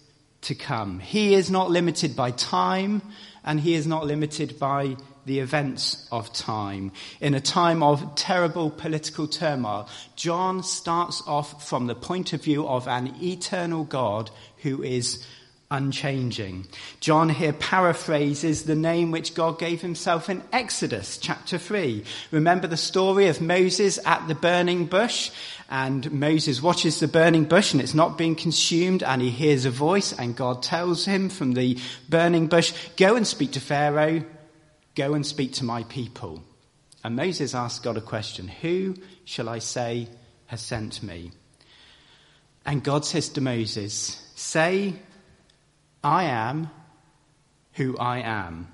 to 0.41 0.53
come. 0.53 1.00
He 1.00 1.33
is 1.33 1.50
not 1.50 1.71
limited 1.71 2.15
by 2.15 2.29
time, 2.29 3.01
and 3.43 3.60
he 3.60 3.74
is 3.74 3.88
not 3.88 4.05
limited 4.05 4.60
by 4.60 4.95
the 5.25 5.39
events 5.39 6.07
of 6.11 6.31
time. 6.33 6.91
In 7.19 7.33
a 7.33 7.41
time 7.41 7.83
of 7.83 8.15
terrible 8.15 8.69
political 8.69 9.27
turmoil, 9.27 9.87
John 10.15 10.63
starts 10.63 11.21
off 11.27 11.67
from 11.67 11.87
the 11.87 11.95
point 11.95 12.33
of 12.33 12.43
view 12.43 12.67
of 12.67 12.87
an 12.87 13.15
eternal 13.21 13.83
God 13.83 14.31
who 14.57 14.83
is 14.83 15.25
unchanging. 15.71 16.67
John 16.99 17.29
here 17.29 17.53
paraphrases 17.53 18.63
the 18.63 18.75
name 18.75 19.09
which 19.09 19.33
God 19.33 19.57
gave 19.57 19.81
himself 19.81 20.29
in 20.29 20.43
Exodus 20.51 21.17
chapter 21.17 21.57
3. 21.57 22.03
Remember 22.31 22.67
the 22.67 22.77
story 22.77 23.27
of 23.27 23.41
Moses 23.41 23.97
at 24.05 24.27
the 24.27 24.35
burning 24.35 24.85
bush? 24.85 25.31
And 25.69 26.11
Moses 26.11 26.61
watches 26.61 26.99
the 26.99 27.07
burning 27.07 27.45
bush 27.45 27.71
and 27.71 27.81
it's 27.81 27.93
not 27.93 28.17
being 28.17 28.35
consumed 28.35 29.01
and 29.01 29.21
he 29.21 29.29
hears 29.29 29.63
a 29.63 29.71
voice 29.71 30.11
and 30.11 30.35
God 30.35 30.61
tells 30.61 31.05
him 31.05 31.29
from 31.29 31.53
the 31.53 31.79
burning 32.09 32.47
bush, 32.47 32.73
go 32.97 33.15
and 33.15 33.25
speak 33.25 33.53
to 33.53 33.61
Pharaoh 33.61 34.23
Go 34.95 35.13
and 35.13 35.25
speak 35.25 35.53
to 35.53 35.65
my 35.65 35.83
people. 35.83 36.43
And 37.03 37.15
Moses 37.15 37.55
asked 37.55 37.83
God 37.83 37.98
a 37.98 38.01
question 38.01 38.48
Who 38.48 38.95
shall 39.25 39.50
I 39.50 39.60
say 39.60 40.07
has 40.48 40.62
sent 40.62 41.01
me? 41.01 41.31
And 42.65 42.83
God 42.83 43.05
says 43.05 43.29
to 43.29 43.41
Moses, 43.41 44.21
Say, 44.36 44.93
I 46.03 46.25
am 46.25 46.69
who 47.74 47.98
I 47.98 48.19
am. 48.19 48.67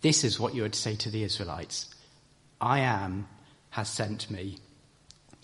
This 0.00 0.22
is 0.22 0.38
what 0.38 0.54
you 0.54 0.62
would 0.62 0.74
say 0.74 0.94
to 0.96 1.10
the 1.10 1.24
Israelites 1.24 1.88
I 2.60 2.80
am 2.80 3.28
has 3.70 3.88
sent 3.88 4.30
me. 4.30 4.58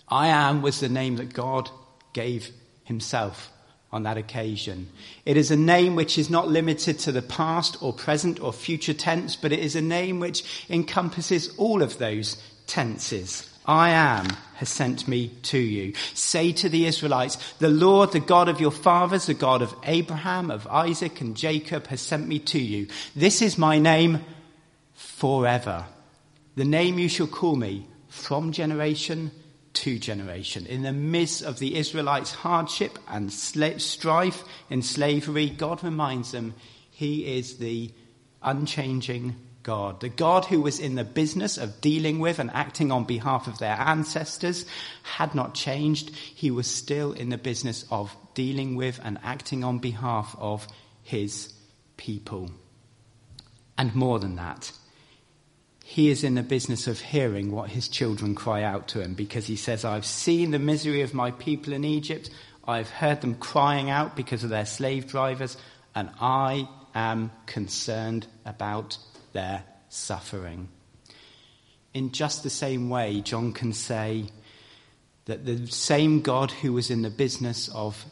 I 0.07 0.27
am 0.27 0.61
was 0.61 0.79
the 0.79 0.89
name 0.89 1.17
that 1.17 1.33
God 1.33 1.69
gave 2.13 2.51
himself 2.83 3.51
on 3.93 4.03
that 4.03 4.17
occasion. 4.17 4.89
It 5.25 5.37
is 5.37 5.51
a 5.51 5.55
name 5.55 5.95
which 5.95 6.17
is 6.17 6.29
not 6.29 6.49
limited 6.49 6.97
to 6.99 7.11
the 7.11 7.21
past 7.21 7.81
or 7.81 7.93
present 7.93 8.41
or 8.41 8.51
future 8.51 8.93
tense, 8.93 9.35
but 9.35 9.53
it 9.53 9.59
is 9.59 9.75
a 9.75 9.81
name 9.81 10.19
which 10.19 10.65
encompasses 10.69 11.55
all 11.57 11.83
of 11.83 11.99
those 11.99 12.41
tenses. 12.65 13.49
I 13.65 13.91
am 13.91 14.27
has 14.55 14.69
sent 14.69 15.07
me 15.07 15.29
to 15.43 15.57
you. 15.57 15.93
Say 16.13 16.51
to 16.53 16.69
the 16.69 16.85
Israelites, 16.85 17.37
the 17.59 17.69
Lord, 17.69 18.11
the 18.11 18.19
God 18.19 18.49
of 18.49 18.59
your 18.59 18.71
fathers, 18.71 19.27
the 19.27 19.33
God 19.33 19.61
of 19.61 19.75
Abraham, 19.83 20.51
of 20.51 20.67
Isaac 20.67 21.21
and 21.21 21.37
Jacob 21.37 21.87
has 21.87 22.01
sent 22.01 22.27
me 22.27 22.39
to 22.39 22.59
you. 22.59 22.87
This 23.15 23.41
is 23.41 23.57
my 23.57 23.79
name 23.79 24.25
forever. 24.93 25.85
The 26.55 26.65
name 26.65 26.99
you 26.99 27.07
shall 27.07 27.27
call 27.27 27.55
me 27.55 27.87
from 28.09 28.51
generation 28.51 29.31
to 29.73 29.99
generation. 29.99 30.65
In 30.65 30.83
the 30.83 30.93
midst 30.93 31.41
of 31.41 31.59
the 31.59 31.75
Israelites' 31.75 32.31
hardship 32.31 32.99
and 33.07 33.31
strife 33.31 34.43
in 34.69 34.81
slavery, 34.81 35.49
God 35.49 35.83
reminds 35.83 36.31
them 36.31 36.53
he 36.91 37.37
is 37.37 37.57
the 37.57 37.91
unchanging 38.41 39.35
God. 39.63 40.01
The 40.01 40.09
God 40.09 40.45
who 40.45 40.61
was 40.61 40.79
in 40.79 40.95
the 40.95 41.03
business 41.03 41.57
of 41.57 41.81
dealing 41.81 42.19
with 42.19 42.39
and 42.39 42.51
acting 42.51 42.91
on 42.91 43.05
behalf 43.05 43.47
of 43.47 43.57
their 43.57 43.75
ancestors 43.79 44.65
had 45.03 45.33
not 45.33 45.55
changed. 45.55 46.09
He 46.13 46.51
was 46.51 46.67
still 46.67 47.13
in 47.13 47.29
the 47.29 47.37
business 47.37 47.85
of 47.89 48.15
dealing 48.33 48.75
with 48.75 48.99
and 49.03 49.17
acting 49.23 49.63
on 49.63 49.79
behalf 49.79 50.35
of 50.37 50.67
his 51.01 51.53
people. 51.97 52.51
And 53.77 53.95
more 53.95 54.19
than 54.19 54.35
that, 54.35 54.71
he 55.85 56.09
is 56.09 56.23
in 56.23 56.35
the 56.35 56.43
business 56.43 56.87
of 56.87 57.01
hearing 57.01 57.51
what 57.51 57.69
his 57.69 57.89
children 57.89 58.35
cry 58.35 58.63
out 58.63 58.87
to 58.87 59.01
him 59.01 59.13
because 59.13 59.45
he 59.47 59.57
says, 59.57 59.83
I've 59.83 60.05
seen 60.05 60.51
the 60.51 60.57
misery 60.57 61.01
of 61.01 61.13
my 61.13 61.31
people 61.31 61.73
in 61.73 61.83
Egypt. 61.83 62.29
I've 62.65 62.89
heard 62.89 63.19
them 63.19 63.35
crying 63.35 63.89
out 63.89 64.15
because 64.15 64.45
of 64.45 64.49
their 64.49 64.65
slave 64.65 65.07
drivers, 65.07 65.57
and 65.93 66.09
I 66.21 66.69
am 66.95 67.31
concerned 67.45 68.27
about 68.45 68.97
their 69.33 69.65
suffering. 69.89 70.69
In 71.93 72.13
just 72.13 72.43
the 72.43 72.49
same 72.49 72.89
way, 72.89 73.19
John 73.19 73.51
can 73.51 73.73
say 73.73 74.29
that 75.25 75.45
the 75.45 75.67
same 75.67 76.21
God 76.21 76.49
who 76.51 76.71
was 76.71 76.89
in 76.89 77.01
the 77.01 77.09
business 77.09 77.67
of 77.67 78.05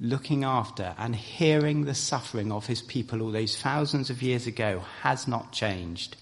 looking 0.00 0.44
after 0.44 0.94
and 0.96 1.14
hearing 1.14 1.84
the 1.84 1.94
suffering 1.94 2.50
of 2.50 2.66
his 2.66 2.80
people 2.80 3.20
all 3.20 3.32
those 3.32 3.54
thousands 3.54 4.08
of 4.08 4.22
years 4.22 4.46
ago 4.46 4.82
has 5.02 5.28
not 5.28 5.52
changed. 5.52 6.16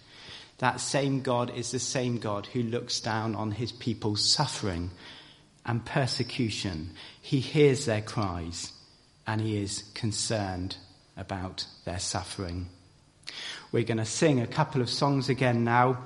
That 0.64 0.80
same 0.80 1.20
God 1.20 1.54
is 1.54 1.72
the 1.72 1.78
same 1.78 2.16
God 2.16 2.46
who 2.46 2.62
looks 2.62 2.98
down 2.98 3.34
on 3.34 3.50
his 3.50 3.70
people's 3.70 4.24
suffering 4.26 4.92
and 5.66 5.84
persecution. 5.84 6.92
He 7.20 7.40
hears 7.40 7.84
their 7.84 8.00
cries 8.00 8.72
and 9.26 9.42
he 9.42 9.58
is 9.58 9.84
concerned 9.92 10.78
about 11.18 11.66
their 11.84 11.98
suffering. 11.98 12.70
We're 13.72 13.84
going 13.84 13.98
to 13.98 14.06
sing 14.06 14.40
a 14.40 14.46
couple 14.46 14.80
of 14.80 14.88
songs 14.88 15.28
again 15.28 15.64
now. 15.64 15.98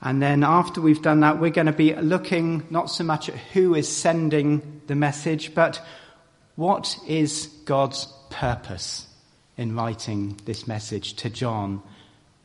And 0.00 0.22
then 0.22 0.44
after 0.44 0.80
we've 0.80 1.02
done 1.02 1.18
that, 1.22 1.40
we're 1.40 1.50
going 1.50 1.66
to 1.66 1.72
be 1.72 1.92
looking 1.92 2.68
not 2.70 2.92
so 2.92 3.02
much 3.02 3.28
at 3.28 3.34
who 3.34 3.74
is 3.74 3.88
sending 3.88 4.82
the 4.86 4.94
message, 4.94 5.52
but 5.52 5.84
what 6.54 6.96
is 7.08 7.48
God's 7.64 8.06
purpose 8.30 9.08
in 9.56 9.74
writing 9.74 10.38
this 10.44 10.68
message 10.68 11.14
to 11.14 11.28
John 11.28 11.82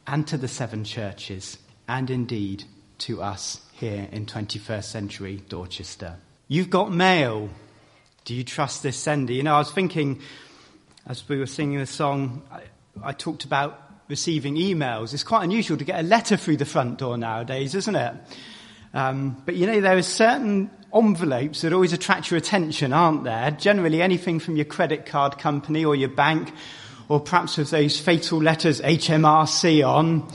and 0.08 0.28
to 0.28 0.38
the 0.38 0.48
seven 0.48 0.84
churches, 0.84 1.58
and 1.88 2.10
indeed 2.10 2.64
to 3.00 3.22
us 3.22 3.62
here 3.74 4.08
in 4.12 4.26
21st 4.26 4.84
century 4.84 5.44
Dorchester. 5.50 6.16
You've 6.48 6.70
got 6.70 6.92
mail. 6.94 7.50
Do 8.24 8.34
you 8.34 8.44
trust 8.44 8.84
this 8.84 8.98
sender? 8.98 9.34
You 9.34 9.44
know, 9.44 9.56
I 9.56 9.60
was 9.60 9.72
thinking 9.72 10.22
as 11.08 11.28
we 11.30 11.38
were 11.38 11.46
singing 11.46 11.80
the 11.80 11.86
song, 11.86 12.42
I, 12.52 12.62
I 13.04 13.12
talked 13.12 13.44
about 13.44 13.80
receiving 14.08 14.56
emails. 14.56 15.14
It's 15.14 15.24
quite 15.24 15.44
unusual 15.44 15.78
to 15.78 15.84
get 15.84 16.00
a 16.00 16.04
letter 16.04 16.38
through 16.38 16.58
the 16.58 16.66
front 16.66 16.98
door 16.98 17.18
nowadays, 17.18 17.76
isn't 17.76 17.96
it? 17.96 18.14
Um, 18.94 19.42
but 19.46 19.56
you 19.56 19.68
know, 19.68 19.82
there 19.82 19.98
are 19.98 20.02
certain 20.02 20.70
envelopes 20.94 21.62
that 21.62 21.74
always 21.74 21.94
attract 21.94 22.32
your 22.32 22.38
attention, 22.38 22.94
aren't 22.94 23.24
there? 23.24 23.52
Generally, 23.52 24.02
anything 24.02 24.40
from 24.40 24.56
your 24.56 24.66
credit 24.66 25.06
card 25.06 25.38
company 25.38 25.84
or 25.86 25.96
your 25.96 26.10
bank, 26.10 26.52
or 27.08 27.20
perhaps 27.20 27.58
with 27.58 27.70
those 27.70 28.00
fatal 28.00 28.42
letters 28.42 28.82
HMRC 28.82 29.88
on, 29.88 30.28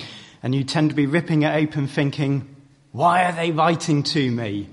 and 0.42 0.54
you 0.54 0.64
tend 0.64 0.90
to 0.90 0.96
be 0.96 1.06
ripping 1.06 1.42
it 1.42 1.54
open 1.54 1.87
thinking, 1.87 2.56
why 2.92 3.24
are 3.24 3.33
they 3.33 3.50
writing 3.50 4.02
to 4.02 4.30
me? 4.30 4.68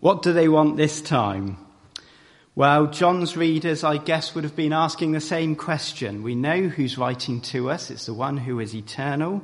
What 0.00 0.22
do 0.22 0.32
they 0.32 0.48
want 0.48 0.76
this 0.76 1.00
time? 1.00 1.58
Well, 2.56 2.86
John's 2.86 3.36
readers, 3.36 3.82
I 3.82 3.96
guess, 3.96 4.34
would 4.34 4.44
have 4.44 4.54
been 4.54 4.72
asking 4.72 5.12
the 5.12 5.20
same 5.20 5.56
question. 5.56 6.22
We 6.22 6.34
know 6.34 6.68
who's 6.68 6.96
writing 6.96 7.40
to 7.42 7.70
us. 7.70 7.90
It's 7.90 8.06
the 8.06 8.14
one 8.14 8.36
who 8.36 8.60
is 8.60 8.74
eternal. 8.74 9.42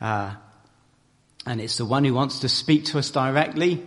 Uh, 0.00 0.34
and 1.44 1.60
it's 1.60 1.78
the 1.78 1.84
one 1.84 2.04
who 2.04 2.14
wants 2.14 2.40
to 2.40 2.48
speak 2.48 2.84
to 2.86 2.98
us 2.98 3.10
directly. 3.10 3.84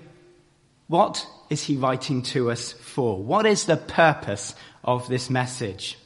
What 0.87 1.25
is 1.49 1.63
he 1.63 1.77
writing 1.77 2.21
to 2.23 2.51
us 2.51 2.73
for? 2.73 3.21
What 3.21 3.45
is 3.45 3.65
the 3.65 3.77
purpose 3.77 4.55
of 4.83 5.07
this 5.07 5.29
message? 5.29 5.97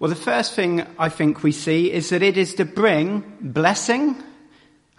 Well, 0.00 0.08
the 0.08 0.16
first 0.16 0.54
thing 0.54 0.84
I 0.98 1.10
think 1.10 1.44
we 1.44 1.52
see 1.52 1.92
is 1.92 2.08
that 2.08 2.22
it 2.22 2.36
is 2.36 2.54
to 2.54 2.64
bring 2.64 3.36
blessing 3.40 4.16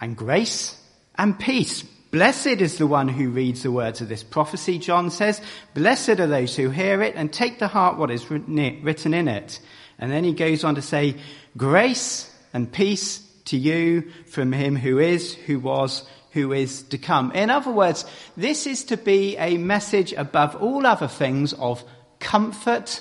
and 0.00 0.16
grace 0.16 0.80
and 1.18 1.38
peace 1.38 1.84
Blessed 2.12 2.60
is 2.60 2.76
the 2.76 2.86
one 2.86 3.08
who 3.08 3.30
reads 3.30 3.62
the 3.62 3.72
words 3.72 4.02
of 4.02 4.08
this 4.10 4.22
prophecy, 4.22 4.78
John 4.78 5.10
says. 5.10 5.40
Blessed 5.72 6.20
are 6.20 6.26
those 6.26 6.54
who 6.54 6.68
hear 6.68 7.00
it 7.00 7.14
and 7.16 7.32
take 7.32 7.58
to 7.60 7.66
heart 7.66 7.96
what 7.96 8.10
is 8.10 8.30
written 8.30 8.58
in 8.58 9.28
it. 9.28 9.60
And 9.98 10.12
then 10.12 10.22
he 10.22 10.34
goes 10.34 10.62
on 10.62 10.74
to 10.74 10.82
say, 10.82 11.16
grace 11.56 12.30
and 12.52 12.70
peace 12.70 13.26
to 13.46 13.56
you 13.56 14.10
from 14.26 14.52
him 14.52 14.76
who 14.76 14.98
is, 14.98 15.32
who 15.32 15.58
was, 15.58 16.06
who 16.32 16.52
is 16.52 16.82
to 16.84 16.98
come. 16.98 17.32
In 17.32 17.48
other 17.48 17.70
words, 17.70 18.04
this 18.36 18.66
is 18.66 18.84
to 18.84 18.98
be 18.98 19.38
a 19.38 19.56
message 19.56 20.12
above 20.12 20.54
all 20.56 20.86
other 20.86 21.08
things 21.08 21.54
of 21.54 21.82
comfort 22.18 23.00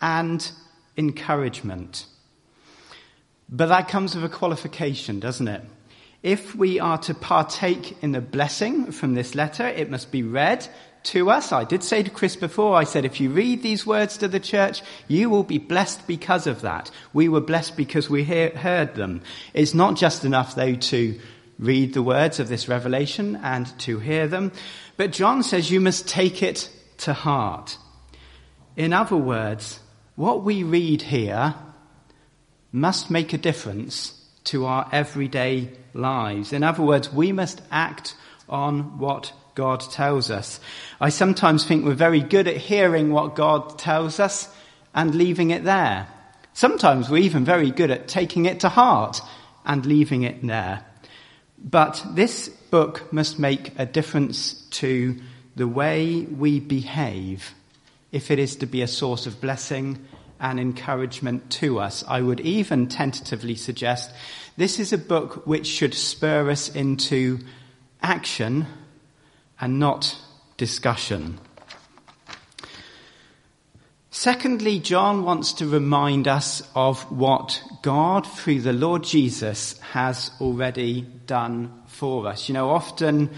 and 0.00 0.50
encouragement. 0.96 2.06
But 3.48 3.66
that 3.66 3.88
comes 3.88 4.14
with 4.14 4.24
a 4.24 4.28
qualification, 4.28 5.20
doesn't 5.20 5.48
it? 5.48 5.62
If 6.22 6.54
we 6.54 6.78
are 6.78 6.98
to 6.98 7.14
partake 7.14 8.02
in 8.02 8.12
the 8.12 8.20
blessing 8.20 8.92
from 8.92 9.14
this 9.14 9.34
letter, 9.34 9.66
it 9.66 9.90
must 9.90 10.12
be 10.12 10.22
read 10.22 10.68
to 11.02 11.30
us. 11.30 11.50
I 11.50 11.64
did 11.64 11.82
say 11.82 12.02
to 12.02 12.10
Chris 12.10 12.36
before, 12.36 12.76
I 12.76 12.84
said, 12.84 13.04
if 13.06 13.20
you 13.20 13.30
read 13.30 13.62
these 13.62 13.86
words 13.86 14.18
to 14.18 14.28
the 14.28 14.38
church, 14.38 14.82
you 15.08 15.30
will 15.30 15.44
be 15.44 15.58
blessed 15.58 16.06
because 16.06 16.46
of 16.46 16.60
that. 16.60 16.90
We 17.14 17.28
were 17.28 17.40
blessed 17.40 17.76
because 17.76 18.10
we 18.10 18.22
hear, 18.22 18.50
heard 18.50 18.94
them. 18.94 19.22
It's 19.54 19.72
not 19.72 19.96
just 19.96 20.26
enough, 20.26 20.54
though, 20.54 20.74
to 20.74 21.18
read 21.58 21.94
the 21.94 22.02
words 22.02 22.38
of 22.38 22.48
this 22.48 22.68
revelation 22.68 23.36
and 23.42 23.66
to 23.80 23.98
hear 23.98 24.26
them, 24.28 24.52
but 24.96 25.12
John 25.12 25.42
says 25.42 25.70
you 25.70 25.80
must 25.80 26.08
take 26.08 26.42
it 26.42 26.70
to 26.98 27.12
heart. 27.12 27.76
In 28.76 28.92
other 28.92 29.16
words, 29.16 29.79
what 30.20 30.44
we 30.44 30.62
read 30.62 31.00
here 31.00 31.54
must 32.72 33.10
make 33.10 33.32
a 33.32 33.38
difference 33.38 34.12
to 34.44 34.66
our 34.66 34.86
everyday 34.92 35.70
lives. 35.94 36.52
In 36.52 36.62
other 36.62 36.82
words, 36.82 37.10
we 37.10 37.32
must 37.32 37.62
act 37.70 38.14
on 38.46 38.98
what 38.98 39.32
God 39.54 39.80
tells 39.80 40.30
us. 40.30 40.60
I 41.00 41.08
sometimes 41.08 41.64
think 41.64 41.86
we're 41.86 41.94
very 41.94 42.20
good 42.20 42.46
at 42.48 42.58
hearing 42.58 43.10
what 43.10 43.34
God 43.34 43.78
tells 43.78 44.20
us 44.20 44.54
and 44.94 45.14
leaving 45.14 45.52
it 45.52 45.64
there. 45.64 46.06
Sometimes 46.52 47.08
we're 47.08 47.22
even 47.22 47.46
very 47.46 47.70
good 47.70 47.90
at 47.90 48.06
taking 48.06 48.44
it 48.44 48.60
to 48.60 48.68
heart 48.68 49.22
and 49.64 49.86
leaving 49.86 50.24
it 50.24 50.46
there. 50.46 50.84
But 51.56 52.04
this 52.10 52.50
book 52.50 53.10
must 53.10 53.38
make 53.38 53.72
a 53.78 53.86
difference 53.86 54.52
to 54.72 55.16
the 55.56 55.66
way 55.66 56.20
we 56.20 56.60
behave 56.60 57.54
if 58.12 58.30
it 58.30 58.38
is 58.38 58.56
to 58.56 58.66
be 58.66 58.82
a 58.82 58.88
source 58.88 59.26
of 59.26 59.40
blessing 59.40 60.04
and 60.40 60.58
encouragement 60.58 61.50
to 61.50 61.78
us. 61.78 62.02
I 62.08 62.20
would 62.20 62.40
even 62.40 62.88
tentatively 62.88 63.54
suggest 63.54 64.10
this 64.56 64.78
is 64.78 64.92
a 64.92 64.98
book 64.98 65.46
which 65.46 65.66
should 65.66 65.94
spur 65.94 66.50
us 66.50 66.68
into 66.74 67.38
action 68.02 68.66
and 69.60 69.78
not 69.78 70.18
discussion. 70.56 71.38
Secondly, 74.10 74.80
John 74.80 75.24
wants 75.24 75.52
to 75.54 75.66
remind 75.66 76.26
us 76.26 76.62
of 76.74 77.00
what 77.12 77.62
God, 77.82 78.26
through 78.26 78.60
the 78.60 78.72
Lord 78.72 79.04
Jesus, 79.04 79.78
has 79.92 80.32
already 80.40 81.02
done 81.26 81.82
for 81.86 82.26
us. 82.26 82.48
You 82.48 82.54
know, 82.54 82.70
often 82.70 83.30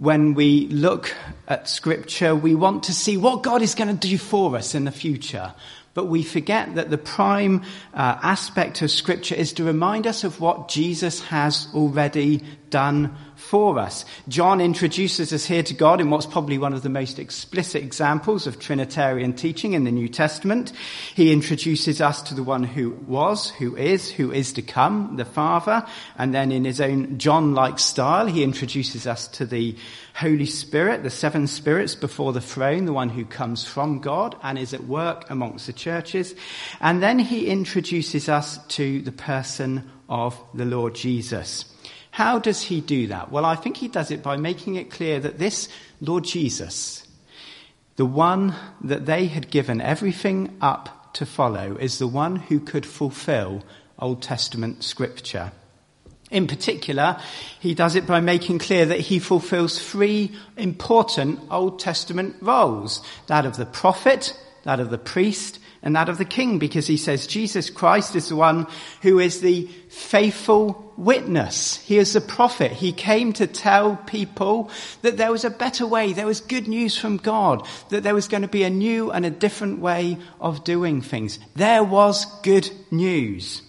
when 0.00 0.32
we 0.32 0.66
look 0.68 1.14
at 1.46 1.68
scripture, 1.68 2.34
we 2.34 2.54
want 2.54 2.84
to 2.84 2.94
see 2.94 3.18
what 3.18 3.42
God 3.42 3.60
is 3.60 3.74
going 3.74 3.94
to 3.94 4.08
do 4.08 4.16
for 4.16 4.56
us 4.56 4.74
in 4.74 4.86
the 4.86 4.90
future. 4.90 5.52
But 5.92 6.06
we 6.06 6.22
forget 6.22 6.76
that 6.76 6.88
the 6.88 6.96
prime 6.96 7.62
uh, 7.92 8.18
aspect 8.22 8.80
of 8.80 8.90
Scripture 8.90 9.34
is 9.34 9.52
to 9.54 9.64
remind 9.64 10.06
us 10.06 10.24
of 10.24 10.40
what 10.40 10.68
Jesus 10.68 11.20
has 11.24 11.68
already 11.74 12.42
done 12.70 13.14
for 13.50 13.80
us. 13.80 14.04
John 14.28 14.60
introduces 14.60 15.32
us 15.32 15.44
here 15.44 15.64
to 15.64 15.74
God 15.74 16.00
in 16.00 16.08
what's 16.08 16.24
probably 16.24 16.56
one 16.56 16.72
of 16.72 16.84
the 16.84 16.88
most 16.88 17.18
explicit 17.18 17.82
examples 17.82 18.46
of 18.46 18.60
Trinitarian 18.60 19.32
teaching 19.32 19.72
in 19.72 19.82
the 19.82 19.90
New 19.90 20.08
Testament. 20.08 20.70
He 21.16 21.32
introduces 21.32 22.00
us 22.00 22.22
to 22.22 22.34
the 22.34 22.44
one 22.44 22.62
who 22.62 22.90
was, 23.08 23.50
who 23.50 23.74
is, 23.74 24.08
who 24.08 24.30
is 24.30 24.52
to 24.52 24.62
come, 24.62 25.16
the 25.16 25.24
Father. 25.24 25.84
And 26.16 26.32
then 26.32 26.52
in 26.52 26.64
his 26.64 26.80
own 26.80 27.18
John-like 27.18 27.80
style, 27.80 28.26
he 28.26 28.44
introduces 28.44 29.08
us 29.08 29.26
to 29.26 29.44
the 29.44 29.74
Holy 30.14 30.46
Spirit, 30.46 31.02
the 31.02 31.10
seven 31.10 31.48
spirits 31.48 31.96
before 31.96 32.32
the 32.32 32.40
throne, 32.40 32.84
the 32.84 32.92
one 32.92 33.08
who 33.08 33.24
comes 33.24 33.64
from 33.64 33.98
God 33.98 34.36
and 34.44 34.60
is 34.60 34.74
at 34.74 34.84
work 34.84 35.28
amongst 35.28 35.66
the 35.66 35.72
churches. 35.72 36.36
And 36.80 37.02
then 37.02 37.18
he 37.18 37.48
introduces 37.48 38.28
us 38.28 38.64
to 38.76 39.02
the 39.02 39.10
person 39.10 39.90
of 40.08 40.40
the 40.54 40.66
Lord 40.66 40.94
Jesus. 40.94 41.64
How 42.20 42.38
does 42.38 42.60
he 42.60 42.82
do 42.82 43.06
that? 43.06 43.32
Well, 43.32 43.46
I 43.46 43.56
think 43.56 43.78
he 43.78 43.88
does 43.88 44.10
it 44.10 44.22
by 44.22 44.36
making 44.36 44.74
it 44.74 44.90
clear 44.90 45.18
that 45.20 45.38
this 45.38 45.70
Lord 46.02 46.24
Jesus, 46.24 47.08
the 47.96 48.04
one 48.04 48.54
that 48.82 49.06
they 49.06 49.24
had 49.24 49.50
given 49.50 49.80
everything 49.80 50.54
up 50.60 51.14
to 51.14 51.24
follow, 51.24 51.76
is 51.76 51.98
the 51.98 52.06
one 52.06 52.36
who 52.36 52.60
could 52.60 52.84
fulfill 52.84 53.64
Old 53.98 54.20
Testament 54.20 54.84
scripture. 54.84 55.52
In 56.30 56.46
particular, 56.46 57.18
he 57.58 57.72
does 57.72 57.94
it 57.96 58.06
by 58.06 58.20
making 58.20 58.58
clear 58.58 58.84
that 58.84 59.00
he 59.00 59.18
fulfills 59.18 59.78
three 59.78 60.36
important 60.58 61.40
Old 61.50 61.78
Testament 61.80 62.36
roles. 62.42 63.02
That 63.28 63.46
of 63.46 63.56
the 63.56 63.64
prophet, 63.64 64.38
that 64.64 64.78
of 64.78 64.90
the 64.90 64.98
priest, 64.98 65.58
and 65.82 65.96
that 65.96 66.08
of 66.08 66.18
the 66.18 66.24
king, 66.24 66.58
because 66.58 66.86
he 66.86 66.96
says 66.96 67.26
Jesus 67.26 67.70
Christ 67.70 68.14
is 68.14 68.28
the 68.28 68.36
one 68.36 68.66
who 69.02 69.18
is 69.18 69.40
the 69.40 69.66
faithful 69.88 70.92
witness. 70.96 71.78
He 71.78 71.96
is 71.96 72.12
the 72.12 72.20
prophet. 72.20 72.72
He 72.72 72.92
came 72.92 73.32
to 73.34 73.46
tell 73.46 73.96
people 73.96 74.70
that 75.00 75.16
there 75.16 75.32
was 75.32 75.44
a 75.44 75.50
better 75.50 75.86
way, 75.86 76.12
there 76.12 76.26
was 76.26 76.40
good 76.42 76.68
news 76.68 76.98
from 76.98 77.16
God, 77.16 77.66
that 77.88 78.02
there 78.02 78.14
was 78.14 78.28
going 78.28 78.42
to 78.42 78.48
be 78.48 78.62
a 78.62 78.70
new 78.70 79.10
and 79.10 79.24
a 79.24 79.30
different 79.30 79.78
way 79.80 80.18
of 80.40 80.64
doing 80.64 81.00
things. 81.00 81.38
There 81.56 81.82
was 81.82 82.26
good 82.42 82.70
news. 82.90 83.62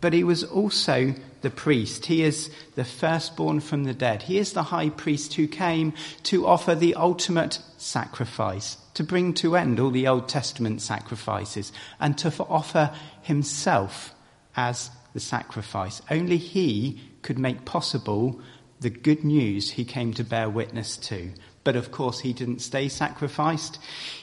But 0.00 0.12
he 0.12 0.24
was 0.24 0.44
also 0.44 1.14
the 1.42 1.50
priest. 1.50 2.06
He 2.06 2.22
is 2.22 2.50
the 2.74 2.84
firstborn 2.84 3.60
from 3.60 3.84
the 3.84 3.94
dead. 3.94 4.24
He 4.24 4.38
is 4.38 4.52
the 4.52 4.64
high 4.64 4.90
priest 4.90 5.34
who 5.34 5.46
came 5.46 5.92
to 6.24 6.46
offer 6.46 6.74
the 6.74 6.94
ultimate 6.94 7.60
sacrifice 7.76 8.78
to 8.94 9.04
bring 9.04 9.34
to 9.34 9.56
end 9.56 9.78
all 9.78 9.90
the 9.90 10.08
Old 10.08 10.26
Testament 10.28 10.80
sacrifices 10.80 11.70
and 12.00 12.16
to 12.18 12.32
offer 12.48 12.90
himself 13.20 14.14
as 14.56 14.90
the 15.12 15.20
sacrifice. 15.20 16.00
Only 16.10 16.38
he 16.38 17.00
could 17.20 17.38
make 17.38 17.66
possible 17.66 18.40
the 18.80 18.90
good 18.90 19.22
news 19.22 19.70
he 19.70 19.84
came 19.84 20.14
to 20.14 20.24
bear 20.24 20.48
witness 20.48 20.96
to. 20.96 21.32
But 21.62 21.76
of 21.76 21.90
course, 21.92 22.20
he 22.20 22.32
didn't 22.32 22.60
stay 22.60 22.88
sacrificed 22.88 23.78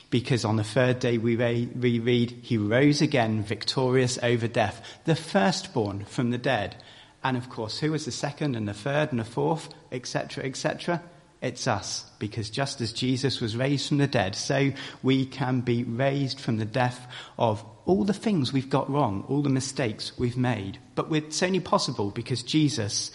because 0.10 0.46
on 0.46 0.56
the 0.56 0.64
third 0.64 1.00
day 1.00 1.18
we 1.18 1.36
read 1.36 2.32
he 2.42 2.58
rose 2.58 3.02
again 3.02 3.44
victorious 3.44 4.18
over 4.24 4.48
death, 4.48 5.00
the 5.06 5.16
firstborn 5.16 6.06
from 6.06 6.32
the 6.32 6.38
dead. 6.38 6.76
And 7.24 7.38
of 7.38 7.50
course, 7.50 7.80
who 7.80 7.92
was 7.92 8.06
the 8.06 8.12
second 8.12 8.56
and 8.56 8.68
the 8.68 8.74
third 8.74 9.12
and 9.12 9.20
the 9.20 9.26
fourth, 9.26 9.70
etc., 9.92 10.44
etc.? 10.44 11.02
It's 11.42 11.68
us, 11.68 12.10
because 12.20 12.50
just 12.50 12.80
as 12.80 12.94
Jesus 12.94 13.42
was 13.42 13.58
raised 13.58 13.90
from 13.90 13.98
the 13.98 14.08
dead, 14.08 14.36
so 14.36 14.72
we 15.02 15.26
can 15.26 15.60
be 15.60 15.84
raised 15.84 16.40
from 16.40 16.58
the 16.58 16.66
death 16.66 17.06
of 17.38 17.64
all 17.86 18.06
the 18.06 18.14
things 18.14 18.54
we've 18.54 18.70
got 18.70 18.90
wrong, 18.90 19.26
all 19.28 19.42
the 19.42 19.50
mistakes 19.50 20.18
we've 20.18 20.38
made. 20.38 20.80
But 20.96 21.12
it's 21.12 21.44
only 21.44 21.60
possible 21.60 22.12
because 22.12 22.44
Jesus 22.44 23.12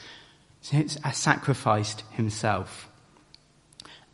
has 0.70 0.98
sacrificed 1.12 2.02
himself. 2.10 2.90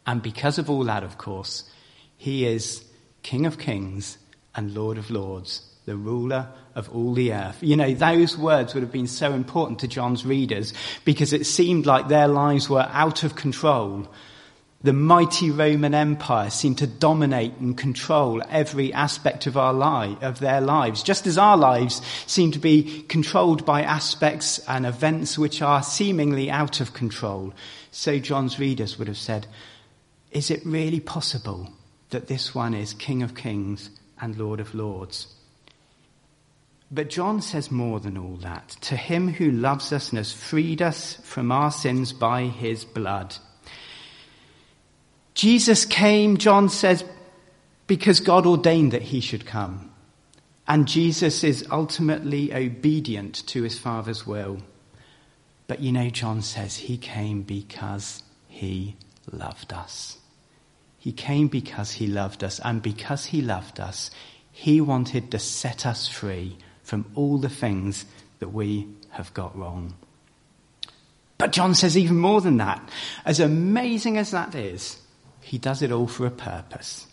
And 0.06 0.22
because 0.22 0.58
of 0.58 0.70
all 0.70 0.84
that, 0.84 1.02
of 1.02 1.18
course, 1.18 1.68
he 2.16 2.46
is 2.46 2.84
King 3.22 3.46
of 3.46 3.58
kings 3.58 4.18
and 4.54 4.74
Lord 4.74 4.98
of 4.98 5.10
lords 5.10 5.74
the 5.86 5.96
ruler 5.96 6.48
of 6.74 6.90
all 6.94 7.14
the 7.14 7.32
earth. 7.32 7.58
You 7.60 7.76
know, 7.76 7.94
those 7.94 8.36
words 8.36 8.74
would 8.74 8.82
have 8.82 8.92
been 8.92 9.06
so 9.06 9.32
important 9.32 9.78
to 9.80 9.88
John's 9.88 10.26
readers 10.26 10.72
because 11.04 11.32
it 11.32 11.46
seemed 11.46 11.86
like 11.86 12.08
their 12.08 12.28
lives 12.28 12.68
were 12.68 12.88
out 12.90 13.22
of 13.22 13.36
control. 13.36 14.08
The 14.82 14.92
mighty 14.92 15.50
Roman 15.50 15.94
Empire 15.94 16.50
seemed 16.50 16.76
to 16.78 16.86
dominate 16.86 17.56
and 17.56 17.74
control 17.74 18.42
every 18.50 18.92
aspect 18.92 19.46
of 19.46 19.56
our 19.56 19.72
life, 19.72 20.22
of 20.22 20.40
their 20.40 20.60
lives, 20.60 21.02
just 21.02 21.26
as 21.26 21.38
our 21.38 21.56
lives 21.56 22.02
seem 22.26 22.52
to 22.52 22.58
be 22.58 23.02
controlled 23.08 23.64
by 23.64 23.82
aspects 23.82 24.58
and 24.68 24.84
events 24.84 25.38
which 25.38 25.62
are 25.62 25.82
seemingly 25.82 26.50
out 26.50 26.82
of 26.82 26.92
control. 26.92 27.54
So 27.92 28.18
John's 28.18 28.58
readers 28.58 28.98
would 28.98 29.08
have 29.08 29.16
said, 29.16 29.46
is 30.32 30.50
it 30.50 30.66
really 30.66 31.00
possible 31.00 31.72
that 32.10 32.26
this 32.26 32.54
one 32.54 32.74
is 32.74 32.92
King 32.92 33.22
of 33.22 33.34
Kings 33.34 33.88
and 34.20 34.36
Lord 34.36 34.60
of 34.60 34.74
Lords? 34.74 35.33
But 36.94 37.10
John 37.10 37.42
says 37.42 37.72
more 37.72 37.98
than 37.98 38.16
all 38.16 38.36
that. 38.36 38.68
To 38.82 38.96
him 38.96 39.26
who 39.26 39.50
loves 39.50 39.92
us 39.92 40.10
and 40.10 40.18
has 40.18 40.32
freed 40.32 40.80
us 40.80 41.14
from 41.24 41.50
our 41.50 41.72
sins 41.72 42.12
by 42.12 42.44
his 42.44 42.84
blood. 42.84 43.34
Jesus 45.34 45.84
came, 45.84 46.36
John 46.36 46.68
says, 46.68 47.04
because 47.88 48.20
God 48.20 48.46
ordained 48.46 48.92
that 48.92 49.02
he 49.02 49.20
should 49.20 49.44
come. 49.44 49.90
And 50.68 50.86
Jesus 50.86 51.42
is 51.42 51.66
ultimately 51.68 52.54
obedient 52.54 53.44
to 53.48 53.64
his 53.64 53.76
Father's 53.76 54.24
will. 54.24 54.58
But 55.66 55.80
you 55.80 55.90
know, 55.90 56.10
John 56.10 56.42
says 56.42 56.76
he 56.76 56.96
came 56.96 57.42
because 57.42 58.22
he 58.46 58.94
loved 59.32 59.72
us. 59.72 60.18
He 60.96 61.10
came 61.10 61.48
because 61.48 61.90
he 61.90 62.06
loved 62.06 62.44
us, 62.44 62.60
and 62.60 62.80
because 62.80 63.26
he 63.26 63.42
loved 63.42 63.80
us, 63.80 64.10
he 64.52 64.80
wanted 64.80 65.32
to 65.32 65.38
set 65.40 65.84
us 65.84 66.06
free 66.06 66.56
from 66.84 67.04
all 67.14 67.38
the 67.38 67.48
things 67.48 68.04
that 68.38 68.50
we 68.50 68.86
have 69.10 69.34
got 69.34 69.56
wrong. 69.56 69.94
But 71.38 71.52
John 71.52 71.74
says 71.74 71.98
even 71.98 72.18
more 72.18 72.40
than 72.40 72.58
that. 72.58 72.88
As 73.24 73.40
amazing 73.40 74.16
as 74.16 74.30
that 74.30 74.54
is, 74.54 74.98
he 75.40 75.58
does 75.58 75.82
it 75.82 75.90
all 75.90 76.06
for 76.06 76.26
a 76.26 76.30
purpose. 76.30 77.06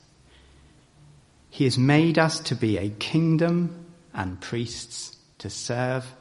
He 1.50 1.66
has 1.66 1.78
made 1.78 2.18
us 2.18 2.40
to 2.42 2.56
be 2.56 2.78
a 2.78 2.90
kingdom 2.90 3.86
and 4.14 4.40
priests 4.40 5.18
to 5.40 5.50
serve 5.50 6.14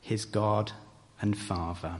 his 0.00 0.24
God 0.24 0.72
and 1.20 1.36
Father. 1.36 1.96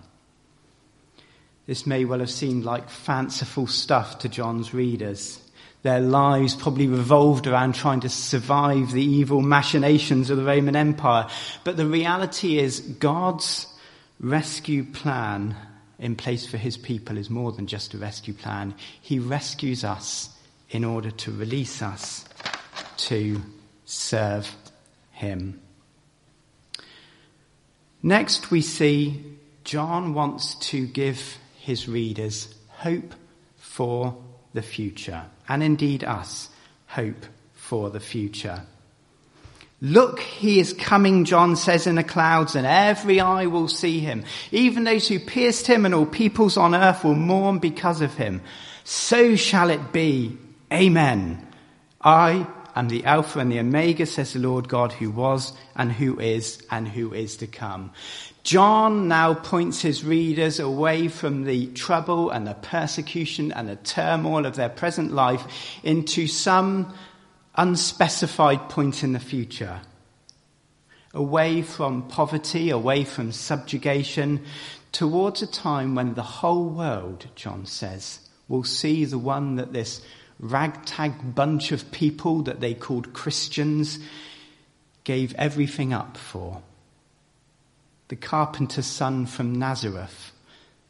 This 1.66 1.87
may 1.87 2.05
well 2.05 2.20
have 2.20 2.31
seemed 2.31 2.64
like 2.64 2.90
fanciful 2.90 3.66
stuff 3.66 4.18
to 4.20 4.29
John's 4.29 4.75
readers. 4.75 5.40
Their 5.85 6.01
lives 6.01 6.55
probably 6.55 6.87
revolved 6.87 7.47
around 7.47 7.75
trying 7.75 8.01
to 8.01 8.09
survive 8.09 8.90
the 8.90 9.05
evil 9.05 9.42
machinations 9.42 10.31
of 10.31 10.38
the 10.38 10.44
Roman 10.44 10.75
Empire. 10.75 11.29
But 11.62 11.77
the 11.77 11.87
reality 11.87 12.59
is 12.59 12.81
God's 12.81 13.66
rescue 14.18 14.83
plan 14.83 15.55
in 15.99 16.16
place 16.16 16.47
for 16.47 16.57
his 16.57 16.79
people 16.79 17.18
is 17.18 17.29
more 17.29 17.53
than 17.53 17.66
just 17.66 17.92
a 17.92 17.99
rescue 17.99 18.33
plan. 18.33 18.75
He 19.03 19.18
rescues 19.18 19.85
us 19.85 20.31
in 20.70 20.85
order 20.87 21.11
to 21.11 21.31
release 21.31 21.83
us 21.83 22.25
to 22.97 23.42
serve 23.85 24.57
him. 25.12 25.61
Next, 28.03 28.51
we 28.51 28.62
see 28.62 29.23
John 29.64 30.14
wants 30.14 30.55
to 30.70 30.87
give 30.87 31.37
his 31.59 31.87
readers 31.87 32.55
hope 32.70 33.14
for 33.59 34.16
the 34.55 34.62
future 34.62 35.27
and 35.48 35.62
indeed 35.62 36.04
us, 36.04 36.48
hope 36.87 37.26
for 37.54 37.90
the 37.90 38.00
future. 38.00 38.62
Look, 39.80 40.20
he 40.20 40.61
is 40.61 40.72
coming, 40.72 41.24
John 41.24 41.57
says 41.57 41.87
in 41.87 41.96
the 41.96 42.04
clouds, 42.04 42.54
and 42.54 42.66
every 42.66 43.20
eye 43.20 43.46
will 43.46 43.68
see 43.68 44.00
him. 44.00 44.24
Even 44.50 44.85
those 44.85 45.09
who 45.09 45.18
pierced 45.18 45.66
him 45.66 45.85
and 45.85 45.94
all 45.94 46.07
peoples 46.07 46.57
on 46.57 46.74
earth 46.74 47.04
will 47.04 47.14
mourn 47.14 47.59
because 47.59 48.00
of 48.00 48.14
him. 48.14 48.40
So 48.85 49.37
shall 49.37 49.70
it 49.70 49.92
be. 49.92 50.38
Amen. 50.72 51.46
I 52.00 52.46
am 52.74 52.88
the 52.88 53.04
Alpha 53.04 53.40
and 53.40 53.52
the 53.52 53.59
Omega, 53.59 54.07
says 54.07 54.33
the 54.33 54.38
Lord 54.38 54.68
God, 54.68 54.92
who 54.92 55.11
was 55.11 55.52
and 55.76 55.92
who 55.92 56.18
is 56.18 56.62
and 56.70 56.88
who 56.88 57.12
is 57.12 57.37
to 57.38 57.46
come. 57.46 57.92
John 58.44 59.09
now 59.09 59.33
points 59.33 59.80
his 59.80 60.04
readers 60.04 60.61
away 60.61 61.09
from 61.09 61.44
the 61.44 61.68
trouble 61.68 62.28
and 62.28 62.46
the 62.46 62.52
persecution 62.52 63.50
and 63.52 63.70
the 63.70 63.76
turmoil 63.76 64.44
of 64.44 64.54
their 64.54 64.68
present 64.68 65.12
life 65.12 65.46
into 65.83 66.26
some 66.26 66.92
unspecified 67.54 68.68
point 68.68 69.02
in 69.02 69.14
the 69.14 69.18
future. 69.18 69.80
Away 71.14 71.62
from 71.62 72.07
poverty, 72.09 72.68
away 72.68 73.04
from 73.04 73.33
subjugation, 73.33 74.44
towards 74.92 75.40
a 75.40 75.46
time 75.46 75.94
when 75.94 76.12
the 76.12 76.22
whole 76.22 76.68
world, 76.68 77.28
John 77.37 77.64
says, 77.64 78.28
will 78.48 78.64
see 78.64 79.07
the 79.07 79.18
one 79.18 79.57
that 79.57 79.72
this 79.72 80.02
ragtag 80.38 81.35
bunch 81.35 81.72
of 81.72 81.90
people 81.92 82.42
that 82.42 82.61
they 82.61 82.74
called 82.74 83.14
Christians 83.14 83.98
gave 85.04 85.35
everything 85.37 85.94
up 85.94 86.18
for. 86.18 86.61
The 88.08 88.16
carpenter's 88.16 88.86
son 88.86 89.26
from 89.26 89.58
Nazareth, 89.58 90.32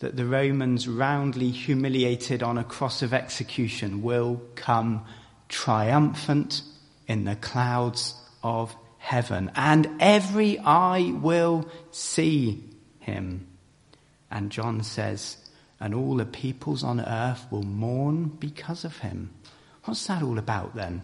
that 0.00 0.16
the 0.16 0.26
Romans 0.26 0.88
roundly 0.88 1.50
humiliated 1.50 2.42
on 2.42 2.58
a 2.58 2.64
cross 2.64 3.02
of 3.02 3.14
execution, 3.14 4.02
will 4.02 4.42
come 4.54 5.04
triumphant 5.48 6.62
in 7.06 7.24
the 7.24 7.36
clouds 7.36 8.14
of 8.42 8.74
heaven, 8.98 9.50
and 9.54 9.88
every 10.00 10.58
eye 10.58 11.12
will 11.14 11.68
see 11.90 12.64
him. 12.98 13.46
And 14.30 14.50
John 14.50 14.82
says, 14.82 15.36
and 15.78 15.94
all 15.94 16.16
the 16.16 16.24
peoples 16.24 16.82
on 16.82 17.00
earth 17.00 17.46
will 17.50 17.62
mourn 17.62 18.28
because 18.40 18.84
of 18.84 18.98
him. 18.98 19.30
What's 19.84 20.06
that 20.06 20.22
all 20.22 20.38
about 20.38 20.74
then? 20.74 21.02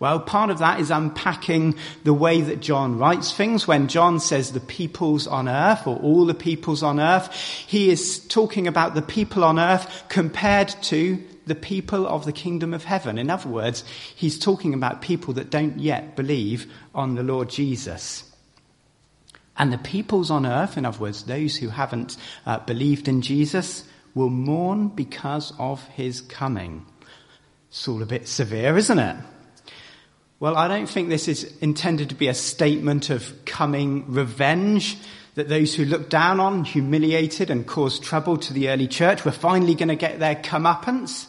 Well, 0.00 0.20
part 0.20 0.50
of 0.50 0.58
that 0.58 0.80
is 0.80 0.90
unpacking 0.90 1.76
the 2.04 2.14
way 2.14 2.40
that 2.40 2.60
John 2.60 2.98
writes 2.98 3.32
things. 3.32 3.66
When 3.66 3.88
John 3.88 4.20
says 4.20 4.52
the 4.52 4.60
peoples 4.60 5.26
on 5.26 5.48
earth 5.48 5.86
or 5.86 5.96
all 5.96 6.24
the 6.26 6.34
peoples 6.34 6.82
on 6.82 7.00
earth, 7.00 7.32
he 7.66 7.90
is 7.90 8.24
talking 8.26 8.66
about 8.66 8.94
the 8.94 9.02
people 9.02 9.44
on 9.44 9.58
earth 9.58 10.04
compared 10.08 10.68
to 10.82 11.22
the 11.46 11.54
people 11.54 12.06
of 12.06 12.24
the 12.24 12.32
kingdom 12.32 12.74
of 12.74 12.84
heaven. 12.84 13.18
In 13.18 13.30
other 13.30 13.48
words, 13.48 13.82
he's 14.14 14.38
talking 14.38 14.74
about 14.74 15.02
people 15.02 15.34
that 15.34 15.50
don't 15.50 15.78
yet 15.78 16.14
believe 16.14 16.70
on 16.94 17.14
the 17.14 17.22
Lord 17.22 17.48
Jesus. 17.48 18.24
And 19.56 19.72
the 19.72 19.78
peoples 19.78 20.30
on 20.30 20.46
earth, 20.46 20.76
in 20.76 20.86
other 20.86 20.98
words, 20.98 21.24
those 21.24 21.56
who 21.56 21.68
haven't 21.68 22.16
uh, 22.46 22.60
believed 22.60 23.08
in 23.08 23.22
Jesus, 23.22 23.84
will 24.14 24.30
mourn 24.30 24.88
because 24.88 25.52
of 25.58 25.84
his 25.88 26.20
coming. 26.20 26.86
It's 27.68 27.88
all 27.88 28.02
a 28.02 28.06
bit 28.06 28.28
severe, 28.28 28.76
isn't 28.76 28.98
it? 28.98 29.16
Well, 30.40 30.56
I 30.56 30.68
don't 30.68 30.88
think 30.88 31.08
this 31.08 31.26
is 31.26 31.52
intended 31.58 32.10
to 32.10 32.14
be 32.14 32.28
a 32.28 32.34
statement 32.34 33.10
of 33.10 33.44
coming 33.44 34.04
revenge 34.12 34.96
that 35.34 35.48
those 35.48 35.74
who 35.74 35.84
looked 35.84 36.10
down 36.10 36.38
on, 36.38 36.62
humiliated, 36.62 37.50
and 37.50 37.66
caused 37.66 38.04
trouble 38.04 38.36
to 38.38 38.52
the 38.52 38.68
early 38.68 38.86
church 38.86 39.24
were 39.24 39.32
finally 39.32 39.74
going 39.74 39.88
to 39.88 39.96
get 39.96 40.20
their 40.20 40.36
comeuppance. 40.36 41.26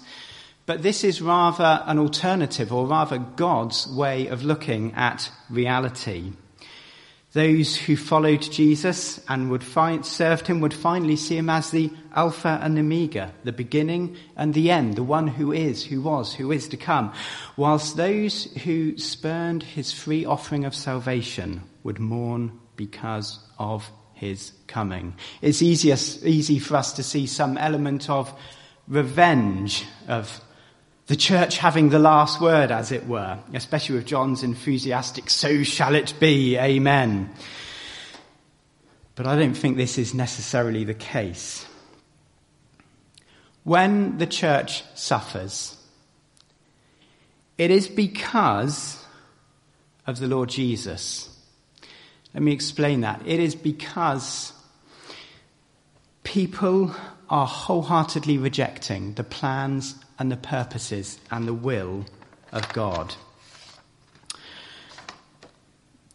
But 0.68 0.84
this 0.84 1.04
is 1.04 1.24
rather 1.24 1.82
an 1.88 1.98
alternative, 1.98 2.72
or 2.72 2.86
rather 2.86 3.18
God's 3.18 3.88
way 3.88 4.28
of 4.28 4.44
looking 4.44 4.94
at 4.94 5.32
reality. 5.50 6.34
Those 7.34 7.76
who 7.76 7.96
followed 7.96 8.42
Jesus 8.42 9.24
and 9.28 9.52
would 9.52 9.64
find, 9.64 10.04
served 10.04 10.48
him 10.48 10.62
would 10.62 10.74
finally 10.74 11.16
see 11.16 11.38
him 11.38 11.50
as 11.50 11.70
the 11.70 11.92
Alpha 12.16 12.60
and 12.62 12.78
Omega, 12.78 13.32
the 13.44 13.52
beginning 13.52 14.18
and 14.36 14.56
the 14.56 14.72
end, 14.72 14.96
the 14.96 15.04
one 15.04 15.28
who 15.28 15.52
is, 15.52 15.86
who 15.86 16.02
was, 16.02 16.34
who 16.34 16.52
is 16.52 16.68
to 16.70 16.78
come. 16.78 17.14
Whilst 17.56 17.98
those 17.98 18.46
who 18.64 18.98
spurned 18.98 19.62
his 19.62 19.92
free 19.92 20.26
offering 20.26 20.66
of 20.66 20.74
salvation 20.74 21.62
would 21.84 22.00
mourn 22.00 22.60
because 22.76 23.40
of 23.60 23.92
his 24.14 24.54
coming. 24.66 25.14
It's 25.42 25.62
easy 25.62 26.60
for 26.60 26.78
us 26.78 26.94
to 26.94 27.04
see 27.04 27.28
some 27.28 27.60
element 27.60 28.10
of 28.10 28.34
revenge, 28.88 29.86
of 30.08 30.42
the 31.10 31.16
church 31.16 31.58
having 31.58 31.90
the 31.90 31.98
last 31.98 32.40
word, 32.40 32.70
as 32.70 32.92
it 32.92 33.08
were, 33.08 33.40
especially 33.56 33.96
with 33.96 34.06
John's 34.06 34.44
enthusiastic, 34.44 35.28
so 35.32 35.64
shall 35.64 35.96
it 35.96 36.14
be, 36.20 36.56
amen. 36.56 37.32
But 39.16 39.26
I 39.26 39.36
don't 39.36 39.56
think 39.56 39.76
this 39.76 39.98
is 39.98 40.14
necessarily 40.14 40.84
the 40.84 40.94
case. 40.94 41.66
When 43.64 44.20
the 44.20 44.28
church 44.28 44.84
suffers, 44.94 45.76
it 47.58 47.72
is 47.72 47.88
because 47.88 49.04
of 50.06 50.20
the 50.20 50.28
Lord 50.28 50.50
Jesus. 50.50 51.36
Let 52.36 52.44
me 52.44 52.52
explain 52.52 53.02
that. 53.02 53.24
It 53.26 53.40
is 53.40 53.56
because 53.56 54.54
people 56.22 56.96
are 57.32 57.48
wholeheartedly 57.48 58.38
rejecting 58.38 59.16
the 59.16 59.24
plans 59.24 59.96
and 60.20 60.32
the 60.32 60.38
purposes 60.38 61.20
and 61.32 61.48
the 61.48 61.54
will 61.54 62.06
of 62.52 62.72
God. 62.74 63.16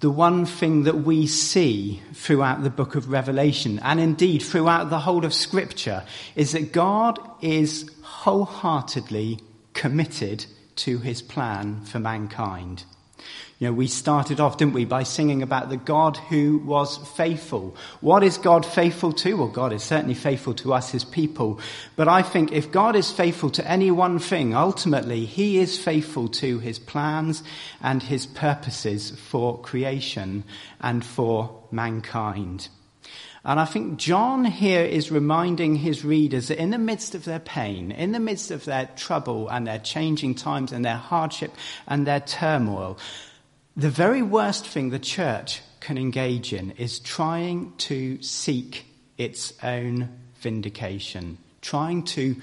The 0.00 0.10
one 0.10 0.44
thing 0.44 0.82
that 0.82 0.98
we 0.98 1.26
see 1.26 2.02
throughout 2.12 2.62
the 2.62 2.68
book 2.68 2.94
of 2.94 3.08
Revelation, 3.08 3.80
and 3.82 3.98
indeed 3.98 4.40
throughout 4.42 4.90
the 4.90 4.98
whole 4.98 5.24
of 5.24 5.32
Scripture, 5.32 6.04
is 6.36 6.52
that 6.52 6.72
God 6.72 7.18
is 7.40 7.90
wholeheartedly 8.02 9.40
committed 9.72 10.44
to 10.76 10.98
his 10.98 11.22
plan 11.22 11.80
for 11.86 12.00
mankind. 12.00 12.84
You 13.60 13.68
know, 13.68 13.72
we 13.74 13.86
started 13.86 14.40
off, 14.40 14.56
didn't 14.56 14.74
we, 14.74 14.84
by 14.84 15.04
singing 15.04 15.40
about 15.40 15.68
the 15.68 15.76
God 15.76 16.16
who 16.16 16.58
was 16.58 16.96
faithful. 17.16 17.76
What 18.00 18.24
is 18.24 18.36
God 18.36 18.66
faithful 18.66 19.12
to? 19.12 19.36
Well, 19.36 19.48
God 19.48 19.72
is 19.72 19.84
certainly 19.84 20.14
faithful 20.14 20.54
to 20.54 20.74
us, 20.74 20.90
his 20.90 21.04
people. 21.04 21.60
But 21.94 22.08
I 22.08 22.22
think 22.22 22.50
if 22.50 22.72
God 22.72 22.96
is 22.96 23.12
faithful 23.12 23.50
to 23.50 23.70
any 23.70 23.92
one 23.92 24.18
thing, 24.18 24.54
ultimately, 24.54 25.24
he 25.24 25.58
is 25.58 25.78
faithful 25.78 26.28
to 26.30 26.58
his 26.58 26.80
plans 26.80 27.44
and 27.80 28.02
his 28.02 28.26
purposes 28.26 29.12
for 29.12 29.60
creation 29.60 30.42
and 30.80 31.04
for 31.04 31.62
mankind. 31.70 32.68
And 33.44 33.60
I 33.60 33.66
think 33.66 33.98
John 33.98 34.46
here 34.46 34.84
is 34.84 35.12
reminding 35.12 35.76
his 35.76 36.04
readers 36.04 36.48
that 36.48 36.58
in 36.58 36.70
the 36.70 36.78
midst 36.78 37.14
of 37.14 37.24
their 37.24 37.38
pain, 37.38 37.92
in 37.92 38.12
the 38.12 38.20
midst 38.20 38.50
of 38.50 38.64
their 38.64 38.86
trouble 38.96 39.48
and 39.48 39.66
their 39.66 39.78
changing 39.78 40.34
times 40.34 40.72
and 40.72 40.84
their 40.84 40.96
hardship 40.96 41.52
and 41.86 42.06
their 42.06 42.20
turmoil, 42.20 42.98
the 43.76 43.90
very 43.90 44.22
worst 44.22 44.66
thing 44.66 44.90
the 44.90 44.98
church 44.98 45.60
can 45.80 45.98
engage 45.98 46.52
in 46.52 46.70
is 46.72 46.98
trying 47.00 47.72
to 47.76 48.22
seek 48.22 48.86
its 49.18 49.52
own 49.62 50.08
vindication, 50.40 51.38
trying 51.60 52.04
to 52.04 52.36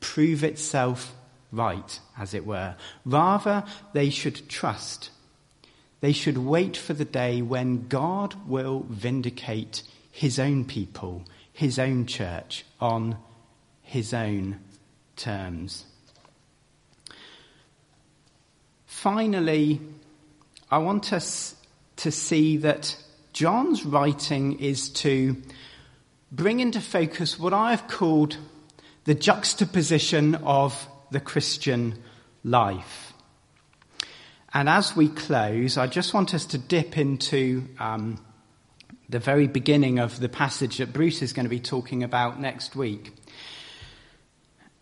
prove 0.00 0.44
itself 0.44 1.14
right, 1.52 2.00
as 2.18 2.34
it 2.34 2.46
were. 2.46 2.74
Rather, 3.04 3.64
they 3.92 4.10
should 4.10 4.48
trust. 4.48 5.10
They 6.00 6.12
should 6.12 6.38
wait 6.38 6.76
for 6.76 6.94
the 6.94 7.04
day 7.04 7.42
when 7.42 7.88
God 7.88 8.34
will 8.46 8.86
vindicate 8.88 9.82
his 10.10 10.38
own 10.38 10.64
people, 10.64 11.24
his 11.52 11.78
own 11.78 12.06
church, 12.06 12.64
on 12.80 13.18
his 13.82 14.14
own 14.14 14.60
terms. 15.16 15.84
Finally, 18.86 19.80
I 20.70 20.78
want 20.78 21.14
us 21.14 21.54
to 21.96 22.10
see 22.10 22.58
that 22.58 22.94
John's 23.32 23.86
writing 23.86 24.60
is 24.60 24.90
to 24.90 25.36
bring 26.30 26.60
into 26.60 26.80
focus 26.80 27.38
what 27.38 27.54
I 27.54 27.70
have 27.70 27.88
called 27.88 28.36
the 29.04 29.14
juxtaposition 29.14 30.34
of 30.34 30.86
the 31.10 31.20
Christian 31.20 31.94
life. 32.44 33.14
And 34.52 34.68
as 34.68 34.94
we 34.94 35.08
close, 35.08 35.78
I 35.78 35.86
just 35.86 36.12
want 36.12 36.34
us 36.34 36.44
to 36.46 36.58
dip 36.58 36.98
into 36.98 37.66
um, 37.78 38.22
the 39.08 39.18
very 39.18 39.46
beginning 39.46 39.98
of 39.98 40.20
the 40.20 40.28
passage 40.28 40.78
that 40.78 40.92
Bruce 40.92 41.22
is 41.22 41.32
going 41.32 41.46
to 41.46 41.50
be 41.50 41.60
talking 41.60 42.02
about 42.02 42.40
next 42.40 42.76
week. 42.76 43.12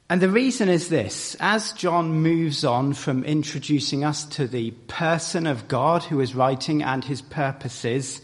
And 0.09 0.23
the 0.23 0.29
reason 0.29 0.69
is 0.69 0.89
this. 0.89 1.37
As 1.41 1.73
John 1.73 2.13
moves 2.13 2.65
on 2.65 2.93
from 2.93 3.25
introducing 3.25 4.05
us 4.05 4.25
to 4.27 4.47
the 4.47 4.71
person 4.71 5.49
of 5.49 5.67
God 5.67 6.05
who 6.05 6.21
is 6.21 6.35
writing 6.35 6.85
and 6.85 7.05
his 7.05 7.23
purposes, 7.23 8.21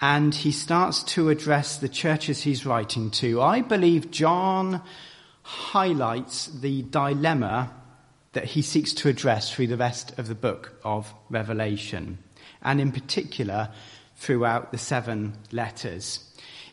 and 0.00 0.34
he 0.34 0.50
starts 0.50 1.04
to 1.04 1.28
address 1.28 1.76
the 1.76 1.88
churches 1.88 2.42
he's 2.42 2.66
writing 2.66 3.12
to, 3.12 3.40
I 3.40 3.60
believe 3.60 4.10
John 4.10 4.82
highlights 5.42 6.46
the 6.48 6.82
dilemma 6.82 7.72
that 8.32 8.46
he 8.46 8.62
seeks 8.62 8.92
to 8.94 9.08
address 9.08 9.52
through 9.52 9.68
the 9.68 9.76
rest 9.76 10.18
of 10.18 10.26
the 10.26 10.34
book 10.34 10.80
of 10.82 11.14
Revelation, 11.30 12.18
and 12.60 12.80
in 12.80 12.90
particular 12.90 13.68
throughout 14.16 14.72
the 14.72 14.78
seven 14.78 15.34
letters. 15.52 16.24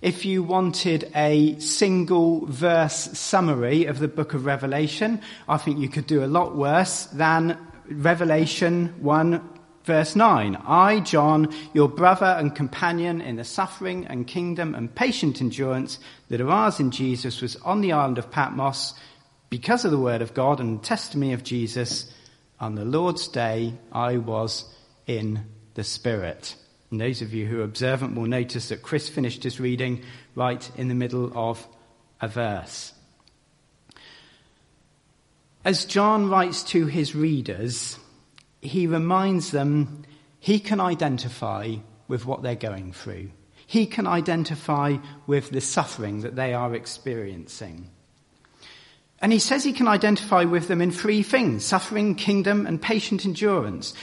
If 0.02 0.26
you 0.26 0.42
wanted 0.42 1.12
a 1.16 1.60
single 1.60 2.48
verse 2.48 3.18
summary 3.18 3.86
of 3.86 4.00
the 4.00 4.08
book 4.08 4.34
of 4.34 4.46
Revelation, 4.46 5.22
I 5.48 5.58
think 5.58 5.78
you 5.78 5.90
could 5.90 6.08
do 6.08 6.24
a 6.24 6.26
lot 6.26 6.56
worse 6.56 7.06
than 7.06 7.56
Revelation 7.88 8.96
1 9.00 9.50
verse 9.84 10.16
9. 10.16 10.56
I, 10.66 11.02
John, 11.02 11.54
your 11.74 11.88
brother 11.88 12.26
and 12.26 12.56
companion 12.56 13.22
in 13.22 13.36
the 13.36 13.44
suffering 13.44 14.08
and 14.08 14.26
kingdom 14.26 14.74
and 14.74 14.94
patient 14.94 15.40
endurance 15.40 16.00
that 16.30 16.42
are 16.42 16.50
ours 16.50 16.80
in 16.80 16.90
Jesus, 16.90 17.42
was 17.42 17.56
on 17.58 17.82
the 17.82 17.92
island 17.92 18.18
of 18.18 18.32
Patmos 18.32 18.96
because 19.52 19.86
of 19.86 19.92
the 19.92 20.00
word 20.00 20.24
of 20.24 20.34
God 20.34 20.60
and 20.60 20.82
testimony 20.84 21.34
of 21.34 21.44
Jesus. 21.44 22.12
On 22.60 22.74
the 22.74 22.86
Lord's 22.86 23.28
day, 23.28 23.76
I 23.92 24.18
was 24.18 24.66
in 25.06 25.46
the 25.76 25.84
Spirit. 25.84 26.56
And 26.92 27.00
those 27.00 27.22
of 27.22 27.34
you 27.34 27.48
who 27.48 27.62
are 27.62 27.64
observant 27.64 28.16
will 28.16 28.28
notice 28.28 28.70
that 28.70 28.82
Chris 28.84 29.08
finished 29.08 29.44
his 29.44 29.60
reading 29.60 30.04
right 30.36 30.70
in 30.78 30.90
the 30.90 30.96
middle 30.96 31.32
of 31.34 31.66
a 32.20 32.28
verse. 32.28 32.94
As 35.64 35.86
John 35.86 36.30
writes 36.30 36.64
to 36.64 36.88
his 36.88 37.16
readers, 37.16 37.98
he 38.62 38.88
reminds 38.88 39.52
them 39.52 40.04
he 40.40 40.60
can 40.60 40.80
identify 40.82 41.76
with 42.08 42.26
what 42.26 42.42
they're 42.42 42.56
going 42.56 42.92
through. 42.92 43.32
He 43.68 43.86
can 43.86 44.06
identify 44.06 44.98
with 45.28 45.52
the 45.52 45.62
suffering 45.62 46.22
that 46.22 46.36
they 46.36 46.54
are 46.54 46.76
experiencing. 46.76 47.90
And 49.20 49.32
he 49.32 49.40
says 49.40 49.64
he 49.64 49.72
can 49.72 49.88
identify 49.88 50.44
with 50.44 50.68
them 50.68 50.82
in 50.82 50.92
three 50.92 51.24
things 51.24 51.64
suffering, 51.64 52.16
kingdom, 52.16 52.66
and 52.66 52.82
patient 52.82 53.26
endurance. 53.26 53.94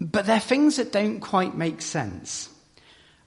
But 0.00 0.26
they're 0.26 0.40
things 0.40 0.76
that 0.76 0.92
don't 0.92 1.20
quite 1.20 1.56
make 1.56 1.80
sense. 1.80 2.50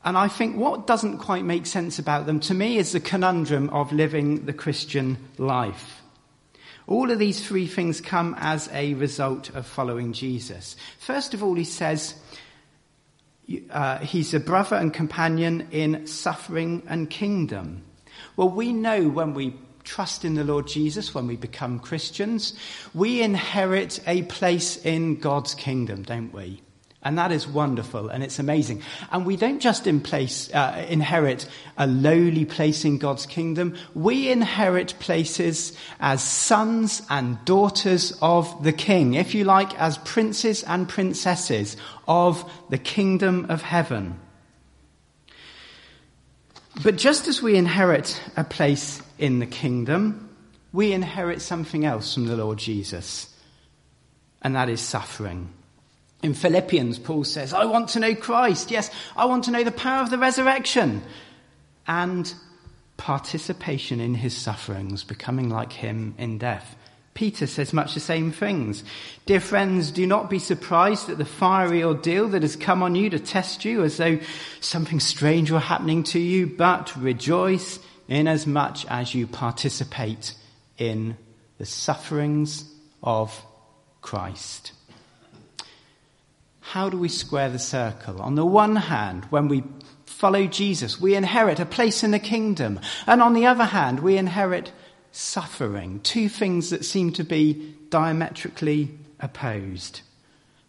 And 0.03 0.17
I 0.17 0.27
think 0.27 0.55
what 0.55 0.87
doesn't 0.87 1.17
quite 1.17 1.43
make 1.43 1.65
sense 1.65 1.99
about 1.99 2.25
them 2.25 2.39
to 2.41 2.53
me 2.53 2.77
is 2.77 2.91
the 2.91 2.99
conundrum 2.99 3.69
of 3.71 3.91
living 3.91 4.45
the 4.45 4.53
Christian 4.53 5.17
life. 5.37 6.01
All 6.87 7.11
of 7.11 7.19
these 7.19 7.45
three 7.45 7.67
things 7.67 7.99
come 7.99 8.33
as 8.39 8.69
a 8.71 8.93
result 8.93 9.49
of 9.49 9.67
following 9.67 10.13
Jesus. 10.13 10.77
First 10.99 11.33
of 11.33 11.43
all, 11.43 11.55
he 11.55 11.65
says 11.65 12.15
uh, 13.69 13.99
he's 13.99 14.33
a 14.33 14.39
brother 14.39 14.77
and 14.77 14.93
companion 14.93 15.67
in 15.71 16.07
suffering 16.07 16.83
and 16.87 17.09
kingdom. 17.09 17.83
Well, 18.37 18.49
we 18.49 18.71
know 18.71 19.09
when 19.09 19.33
we 19.33 19.55
trust 19.87 20.25
in 20.25 20.35
the 20.35 20.43
Lord 20.43 20.67
Jesus, 20.67 21.15
when 21.15 21.25
we 21.25 21.37
become 21.37 21.79
Christians, 21.79 22.53
we 22.93 23.21
inherit 23.21 23.99
a 24.05 24.23
place 24.23 24.77
in 24.85 25.15
God's 25.15 25.55
kingdom, 25.55 26.03
don't 26.03 26.33
we? 26.33 26.61
And 27.03 27.17
that 27.17 27.31
is 27.31 27.47
wonderful 27.47 28.09
and 28.09 28.21
it's 28.21 28.37
amazing. 28.37 28.81
And 29.11 29.25
we 29.25 29.37
don't 29.37 29.61
just 29.61 29.87
in 29.87 30.01
place, 30.01 30.53
uh, 30.53 30.85
inherit 30.89 31.47
a 31.77 31.87
lowly 31.87 32.43
place 32.43 32.83
in 32.83 32.97
God's 32.97 33.25
kingdom. 33.25 33.77
We 33.93 34.29
inherit 34.29 34.95
places 34.99 35.77
as 36.01 36.21
sons 36.21 37.01
and 37.09 37.43
daughters 37.45 38.17
of 38.21 38.63
the 38.63 38.73
king. 38.73 39.13
If 39.13 39.33
you 39.33 39.45
like, 39.45 39.73
as 39.79 39.99
princes 39.99 40.63
and 40.63 40.89
princesses 40.89 41.77
of 42.09 42.51
the 42.69 42.77
kingdom 42.77 43.45
of 43.47 43.61
heaven. 43.61 44.19
But 46.83 46.97
just 46.97 47.27
as 47.27 47.41
we 47.41 47.55
inherit 47.55 48.21
a 48.35 48.43
place 48.43 49.01
in 49.17 49.39
the 49.39 49.45
kingdom, 49.45 50.29
we 50.71 50.91
inherit 50.91 51.41
something 51.41 51.85
else 51.85 52.13
from 52.13 52.27
the 52.27 52.37
Lord 52.37 52.59
Jesus. 52.59 53.33
And 54.41 54.55
that 54.55 54.69
is 54.69 54.79
suffering. 54.79 55.49
In 56.21 56.33
Philippians, 56.33 56.99
Paul 56.99 57.23
says, 57.23 57.53
I 57.53 57.65
want 57.65 57.89
to 57.89 57.99
know 57.99 58.15
Christ. 58.15 58.71
Yes, 58.71 58.91
I 59.15 59.25
want 59.25 59.45
to 59.45 59.51
know 59.51 59.63
the 59.63 59.71
power 59.71 60.01
of 60.03 60.09
the 60.09 60.17
resurrection 60.17 61.01
and 61.87 62.31
participation 62.97 63.99
in 63.99 64.13
his 64.15 64.35
sufferings, 64.35 65.03
becoming 65.03 65.49
like 65.49 65.73
him 65.73 66.15
in 66.17 66.37
death. 66.37 66.75
Peter 67.17 67.47
says 67.47 67.73
much 67.73 67.95
the 67.95 67.99
same 67.99 68.31
things. 68.31 68.83
Dear 69.25 69.39
friends, 69.39 69.89
do 69.89 70.05
not 70.05 70.29
be 70.29 70.37
surprised 70.37 71.09
at 71.09 71.17
the 71.17 71.25
fiery 71.25 71.83
ordeal 71.83 72.29
that 72.29 72.43
has 72.43 72.55
come 72.55 72.83
on 72.83 72.93
you 72.93 73.09
to 73.09 73.19
test 73.19 73.65
you 73.65 73.83
as 73.83 73.97
though 73.97 74.19
something 74.61 74.99
strange 74.99 75.49
were 75.51 75.59
happening 75.59 76.03
to 76.03 76.19
you, 76.19 76.45
but 76.45 76.95
rejoice 76.95 77.79
inasmuch 78.07 78.27
as 78.27 78.47
much 78.47 78.85
as 78.87 79.15
you 79.15 79.25
participate 79.25 80.35
in 80.77 81.17
the 81.57 81.65
sufferings 81.65 82.71
of 83.01 83.43
Christ 84.01 84.73
how 86.71 86.89
do 86.89 86.97
we 86.97 87.07
square 87.07 87.49
the 87.49 87.59
circle? 87.59 88.21
On 88.21 88.35
the 88.35 88.45
one 88.45 88.75
hand, 88.75 89.25
when 89.29 89.47
we 89.47 89.63
follow 90.05 90.45
Jesus, 90.47 90.99
we 90.99 91.15
inherit 91.15 91.61
a 91.61 91.65
place 91.65 92.03
in 92.03 92.11
the 92.11 92.19
kingdom. 92.19 92.81
And 93.05 93.21
on 93.21 93.33
the 93.33 93.45
other 93.45 93.63
hand, 93.63 94.01
we 94.01 94.17
inherit 94.17 94.73
suffering. 95.17 95.99
Two 96.01 96.29
things 96.29 96.69
that 96.69 96.85
seem 96.85 97.11
to 97.13 97.23
be 97.23 97.75
diametrically 97.89 98.91
opposed. 99.19 100.01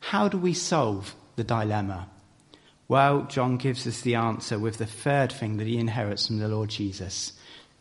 How 0.00 0.28
do 0.28 0.38
we 0.38 0.54
solve 0.54 1.14
the 1.36 1.44
dilemma? 1.44 2.08
Well, 2.88 3.24
John 3.24 3.58
gives 3.58 3.86
us 3.86 4.00
the 4.00 4.14
answer 4.14 4.58
with 4.58 4.78
the 4.78 4.86
third 4.86 5.30
thing 5.30 5.58
that 5.58 5.66
he 5.66 5.76
inherits 5.76 6.26
from 6.26 6.38
the 6.38 6.48
Lord 6.48 6.70
Jesus 6.70 7.32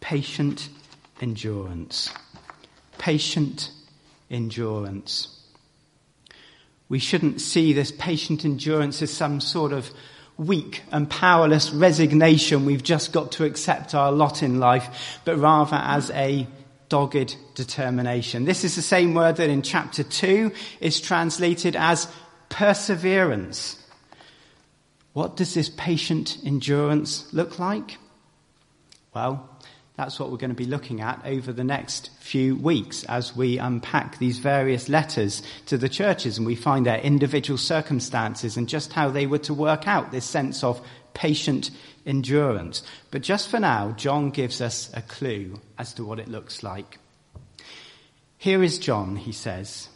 patient 0.01 0.69
endurance. 1.21 2.13
Patient 2.97 3.71
endurance. 4.29 5.29
We 6.89 6.99
shouldn't 6.99 7.39
see 7.39 7.71
this 7.71 7.91
patient 7.91 8.43
endurance 8.43 9.01
as 9.01 9.11
some 9.11 9.39
sort 9.39 9.71
of 9.71 9.89
weak 10.37 10.83
and 10.91 11.09
powerless 11.09 11.71
resignation. 11.71 12.65
We've 12.65 12.83
just 12.83 13.11
got 13.11 13.31
to 13.33 13.45
accept 13.45 13.95
our 13.95 14.11
lot 14.11 14.43
in 14.43 14.59
life, 14.59 15.19
but 15.25 15.37
rather 15.37 15.77
as 15.77 16.11
a 16.11 16.47
dogged 16.89 17.35
determination. 17.55 18.45
This 18.45 18.63
is 18.63 18.75
the 18.75 18.81
same 18.81 19.13
word 19.13 19.37
that 19.37 19.49
in 19.49 19.61
chapter 19.61 20.03
2 20.03 20.51
is 20.79 21.01
translated 21.01 21.75
as 21.75 22.07
perseverance. 22.49 23.83
What 25.13 25.35
does 25.35 25.53
this 25.53 25.69
patient 25.69 26.37
endurance 26.45 27.31
look 27.33 27.59
like? 27.59 27.97
Well, 29.13 29.49
that's 29.97 30.19
what 30.19 30.29
we're 30.29 30.37
going 30.37 30.51
to 30.51 30.55
be 30.55 30.65
looking 30.65 31.01
at 31.01 31.25
over 31.25 31.51
the 31.51 31.63
next 31.63 32.11
few 32.19 32.55
weeks 32.55 33.03
as 33.05 33.35
we 33.35 33.57
unpack 33.57 34.19
these 34.19 34.37
various 34.37 34.89
letters 34.89 35.41
to 35.65 35.77
the 35.77 35.89
churches 35.89 36.37
and 36.37 36.45
we 36.45 36.53
find 36.53 36.85
their 36.85 36.99
individual 36.99 37.57
circumstances 37.57 38.57
and 38.57 38.69
just 38.69 38.93
how 38.93 39.09
they 39.09 39.25
were 39.25 39.39
to 39.39 39.55
work 39.55 39.87
out 39.87 40.11
this 40.11 40.23
sense 40.23 40.63
of 40.63 40.79
patient 41.17 41.71
endurance. 42.05 42.83
But 43.09 43.23
just 43.23 43.49
for 43.49 43.59
now, 43.59 43.91
John 43.97 44.29
gives 44.29 44.61
us 44.61 44.91
a 44.93 45.01
clue 45.01 45.59
as 45.77 45.93
to 45.95 46.05
what 46.05 46.19
it 46.19 46.27
looks 46.27 46.61
like. 46.61 46.99
Here 48.37 48.61
is 48.61 48.77
John, 48.77 49.15
he 49.15 49.31
says, 49.31 49.89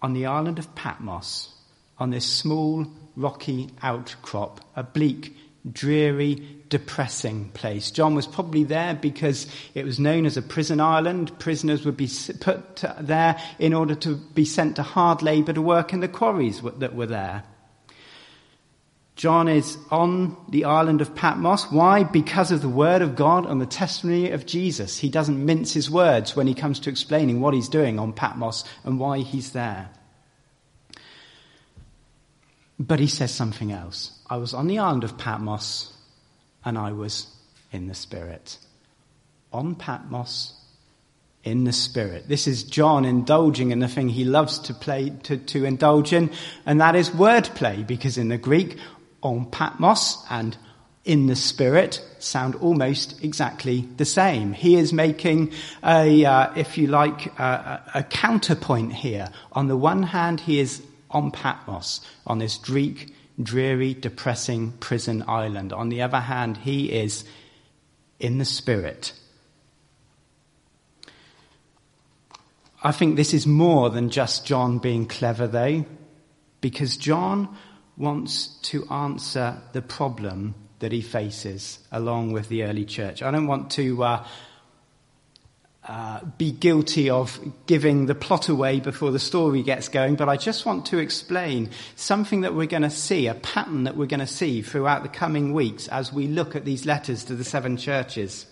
on 0.00 0.12
the 0.12 0.26
island 0.26 0.60
of 0.60 0.72
Patmos, 0.76 1.52
on 1.98 2.10
this 2.10 2.24
small 2.24 2.86
rocky 3.16 3.70
outcrop, 3.82 4.60
a 4.76 4.84
bleak 4.84 5.36
dreary, 5.70 6.40
depressing 6.68 7.48
place. 7.48 7.90
John 7.90 8.14
was 8.14 8.28
probably 8.28 8.62
there 8.62 8.94
because 8.94 9.48
it 9.74 9.84
was 9.84 9.98
known 9.98 10.26
as 10.26 10.36
a 10.36 10.42
prison 10.42 10.80
island. 10.80 11.36
Prisoners 11.40 11.84
would 11.84 11.96
be 11.96 12.08
put 12.38 12.84
there 13.00 13.36
in 13.58 13.74
order 13.74 13.96
to 13.96 14.14
be 14.14 14.44
sent 14.44 14.76
to 14.76 14.84
hard 14.84 15.22
labour 15.22 15.52
to 15.52 15.60
work 15.60 15.92
in 15.92 15.98
the 15.98 16.08
quarries 16.08 16.62
that 16.78 16.94
were 16.94 17.06
there. 17.06 17.42
John 19.18 19.48
is 19.48 19.76
on 19.90 20.36
the 20.48 20.64
island 20.64 21.00
of 21.00 21.12
Patmos. 21.12 21.72
Why? 21.72 22.04
Because 22.04 22.52
of 22.52 22.62
the 22.62 22.68
word 22.68 23.02
of 23.02 23.16
God 23.16 23.46
and 23.46 23.60
the 23.60 23.66
testimony 23.66 24.30
of 24.30 24.46
Jesus. 24.46 24.96
He 24.96 25.10
doesn't 25.10 25.44
mince 25.44 25.72
his 25.72 25.90
words 25.90 26.36
when 26.36 26.46
he 26.46 26.54
comes 26.54 26.78
to 26.80 26.90
explaining 26.90 27.40
what 27.40 27.52
he's 27.52 27.68
doing 27.68 27.98
on 27.98 28.12
Patmos 28.12 28.62
and 28.84 29.00
why 29.00 29.18
he's 29.18 29.50
there. 29.50 29.90
But 32.78 33.00
he 33.00 33.08
says 33.08 33.34
something 33.34 33.72
else. 33.72 34.16
I 34.30 34.36
was 34.36 34.54
on 34.54 34.68
the 34.68 34.78
island 34.78 35.02
of 35.02 35.18
Patmos 35.18 35.92
and 36.64 36.78
I 36.78 36.92
was 36.92 37.26
in 37.72 37.88
the 37.88 37.94
Spirit. 37.94 38.56
On 39.52 39.74
Patmos, 39.74 40.54
in 41.42 41.64
the 41.64 41.72
Spirit. 41.72 42.28
This 42.28 42.46
is 42.46 42.62
John 42.62 43.04
indulging 43.04 43.72
in 43.72 43.80
the 43.80 43.88
thing 43.88 44.08
he 44.08 44.24
loves 44.24 44.60
to 44.60 44.74
play, 44.74 45.10
to, 45.24 45.38
to 45.38 45.64
indulge 45.64 46.12
in, 46.12 46.30
and 46.66 46.80
that 46.80 46.94
is 46.94 47.10
wordplay, 47.10 47.86
because 47.86 48.18
in 48.18 48.28
the 48.28 48.36
Greek, 48.36 48.76
on 49.22 49.46
Patmos 49.50 50.24
and 50.30 50.56
in 51.04 51.26
the 51.26 51.36
Spirit 51.36 52.04
sound 52.18 52.54
almost 52.56 53.22
exactly 53.24 53.88
the 53.96 54.04
same. 54.04 54.52
He 54.52 54.76
is 54.76 54.92
making 54.92 55.52
a, 55.82 56.24
uh, 56.24 56.52
if 56.54 56.76
you 56.76 56.86
like, 56.86 57.26
a, 57.38 57.82
a 57.94 58.02
counterpoint 58.02 58.92
here. 58.92 59.30
On 59.52 59.68
the 59.68 59.76
one 59.76 60.02
hand, 60.02 60.40
he 60.40 60.60
is 60.60 60.82
on 61.10 61.30
Patmos, 61.30 62.00
on 62.26 62.38
this 62.38 62.58
Greek, 62.58 63.14
dreary, 63.42 63.94
depressing 63.94 64.72
prison 64.72 65.24
island. 65.26 65.72
On 65.72 65.88
the 65.88 66.02
other 66.02 66.20
hand, 66.20 66.58
he 66.58 66.92
is 66.92 67.24
in 68.20 68.38
the 68.38 68.44
Spirit. 68.44 69.14
I 72.82 72.92
think 72.92 73.16
this 73.16 73.32
is 73.32 73.46
more 73.46 73.90
than 73.90 74.10
just 74.10 74.46
John 74.46 74.78
being 74.78 75.06
clever, 75.06 75.46
though, 75.46 75.86
because 76.60 76.96
John 76.96 77.56
wants 77.98 78.46
to 78.62 78.86
answer 78.88 79.60
the 79.72 79.82
problem 79.82 80.54
that 80.78 80.92
he 80.92 81.00
faces 81.00 81.80
along 81.90 82.32
with 82.32 82.48
the 82.48 82.62
early 82.62 82.84
church. 82.84 83.22
I 83.22 83.30
don't 83.30 83.48
want 83.48 83.72
to 83.72 84.04
uh, 84.04 84.26
uh, 85.88 86.20
be 86.36 86.52
guilty 86.52 87.10
of 87.10 87.40
giving 87.66 88.06
the 88.06 88.14
plot 88.14 88.48
away 88.48 88.78
before 88.78 89.10
the 89.10 89.18
story 89.18 89.62
gets 89.62 89.88
going, 89.88 90.14
but 90.14 90.28
I 90.28 90.36
just 90.36 90.66
want 90.66 90.86
to 90.86 90.98
explain 90.98 91.70
something 91.96 92.42
that 92.42 92.54
we're 92.54 92.66
going 92.66 92.82
to 92.82 92.90
see, 92.90 93.26
a 93.26 93.34
pattern 93.34 93.84
that 93.84 93.96
we're 93.96 94.06
going 94.06 94.20
to 94.20 94.26
see 94.26 94.62
throughout 94.62 95.02
the 95.02 95.08
coming 95.08 95.52
weeks 95.52 95.88
as 95.88 96.12
we 96.12 96.26
look 96.26 96.54
at 96.54 96.64
these 96.64 96.86
letters 96.86 97.24
to 97.24 97.34
the 97.34 97.44
seven 97.44 97.76
churches. 97.76 98.46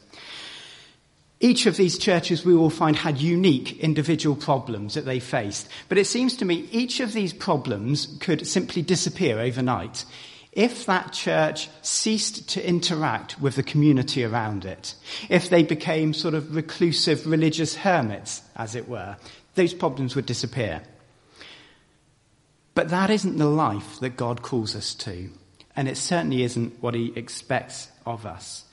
Each 1.47 1.67
of 1.67 1.77
these 1.77 1.97
churches 1.97 2.45
we 2.45 2.57
will 2.57 2.71
find 2.71 2.97
had 2.97 3.19
unique 3.19 3.79
individual 3.79 4.35
problems 4.35 4.95
that 4.95 5.05
they 5.05 5.21
faced. 5.21 5.69
But 5.89 5.97
it 5.97 6.09
seems 6.09 6.37
to 6.39 6.45
me 6.45 6.69
each 6.73 6.99
of 6.99 7.13
these 7.13 7.33
problems 7.33 8.17
could 8.19 8.49
simply 8.49 8.83
disappear 8.83 9.39
overnight 9.39 10.05
if 10.51 10.87
that 10.87 11.13
church 11.13 11.69
ceased 11.83 12.49
to 12.49 12.69
interact 12.69 13.41
with 13.41 13.55
the 13.55 13.63
community 13.63 14.25
around 14.25 14.65
it, 14.65 14.97
if 15.29 15.49
they 15.49 15.63
became 15.63 16.13
sort 16.13 16.35
of 16.35 16.57
reclusive 16.57 17.29
religious 17.29 17.77
hermits, 17.77 18.43
as 18.57 18.75
it 18.75 18.89
were, 18.89 19.17
those 19.55 19.73
problems 19.73 20.17
would 20.17 20.27
disappear. 20.27 20.83
But 22.75 22.89
that 22.89 23.11
isn't 23.11 23.37
the 23.37 23.47
life 23.47 24.01
that 24.01 24.17
God 24.17 24.43
calls 24.43 24.75
us 24.75 24.95
to. 24.95 25.31
And 25.77 25.87
it 25.87 25.97
certainly 25.97 26.43
isn't 26.43 26.83
what 26.83 26.95
he 26.95 27.13
expects 27.15 27.89
of 28.05 28.27
us. 28.27 28.66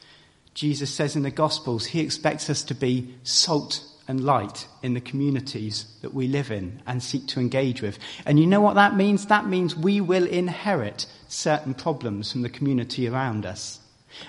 Jesus 0.53 0.93
says 0.93 1.15
in 1.15 1.23
the 1.23 1.31
Gospels, 1.31 1.85
he 1.85 2.01
expects 2.01 2.49
us 2.49 2.63
to 2.63 2.75
be 2.75 3.15
salt 3.23 3.83
and 4.07 4.23
light 4.23 4.67
in 4.81 4.93
the 4.93 5.01
communities 5.01 5.85
that 6.01 6.13
we 6.13 6.27
live 6.27 6.51
in 6.51 6.81
and 6.85 7.01
seek 7.01 7.27
to 7.27 7.39
engage 7.39 7.81
with. 7.81 7.97
And 8.25 8.39
you 8.39 8.45
know 8.45 8.61
what 8.61 8.75
that 8.75 8.95
means? 8.95 9.27
That 9.27 9.47
means 9.47 9.75
we 9.75 10.01
will 10.01 10.27
inherit 10.27 11.05
certain 11.27 11.73
problems 11.73 12.31
from 12.31 12.41
the 12.41 12.49
community 12.49 13.07
around 13.07 13.45
us. 13.45 13.79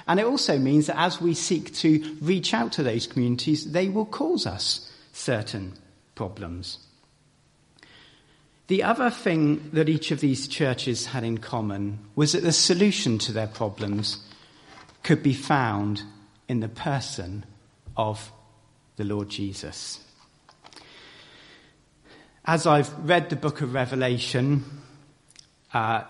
And 0.06 0.18
it 0.18 0.26
also 0.26 0.58
means 0.58 0.86
that 0.86 0.98
as 0.98 1.20
we 1.20 1.34
seek 1.34 1.74
to 1.76 2.16
reach 2.22 2.54
out 2.54 2.72
to 2.72 2.82
those 2.82 3.06
communities, 3.06 3.72
they 3.72 3.88
will 3.88 4.06
cause 4.06 4.46
us 4.46 4.90
certain 5.12 5.74
problems. 6.14 6.78
The 8.68 8.82
other 8.82 9.10
thing 9.10 9.70
that 9.72 9.90
each 9.90 10.10
of 10.10 10.20
these 10.20 10.48
churches 10.48 11.06
had 11.06 11.22
in 11.22 11.38
common 11.38 11.98
was 12.14 12.32
that 12.32 12.42
the 12.42 12.52
solution 12.52 13.18
to 13.18 13.32
their 13.32 13.46
problems 13.46 14.24
could 15.02 15.22
be 15.22 15.34
found 15.34 16.02
in 16.48 16.60
the 16.60 16.68
person 16.68 17.44
of 17.96 18.32
the 18.96 19.04
Lord 19.04 19.28
Jesus. 19.28 20.00
As 22.44 22.66
I've 22.66 22.92
read 23.08 23.30
the 23.30 23.36
book 23.36 23.60
of 23.62 23.72
Revelation, 23.72 24.64
uh, 25.72 26.04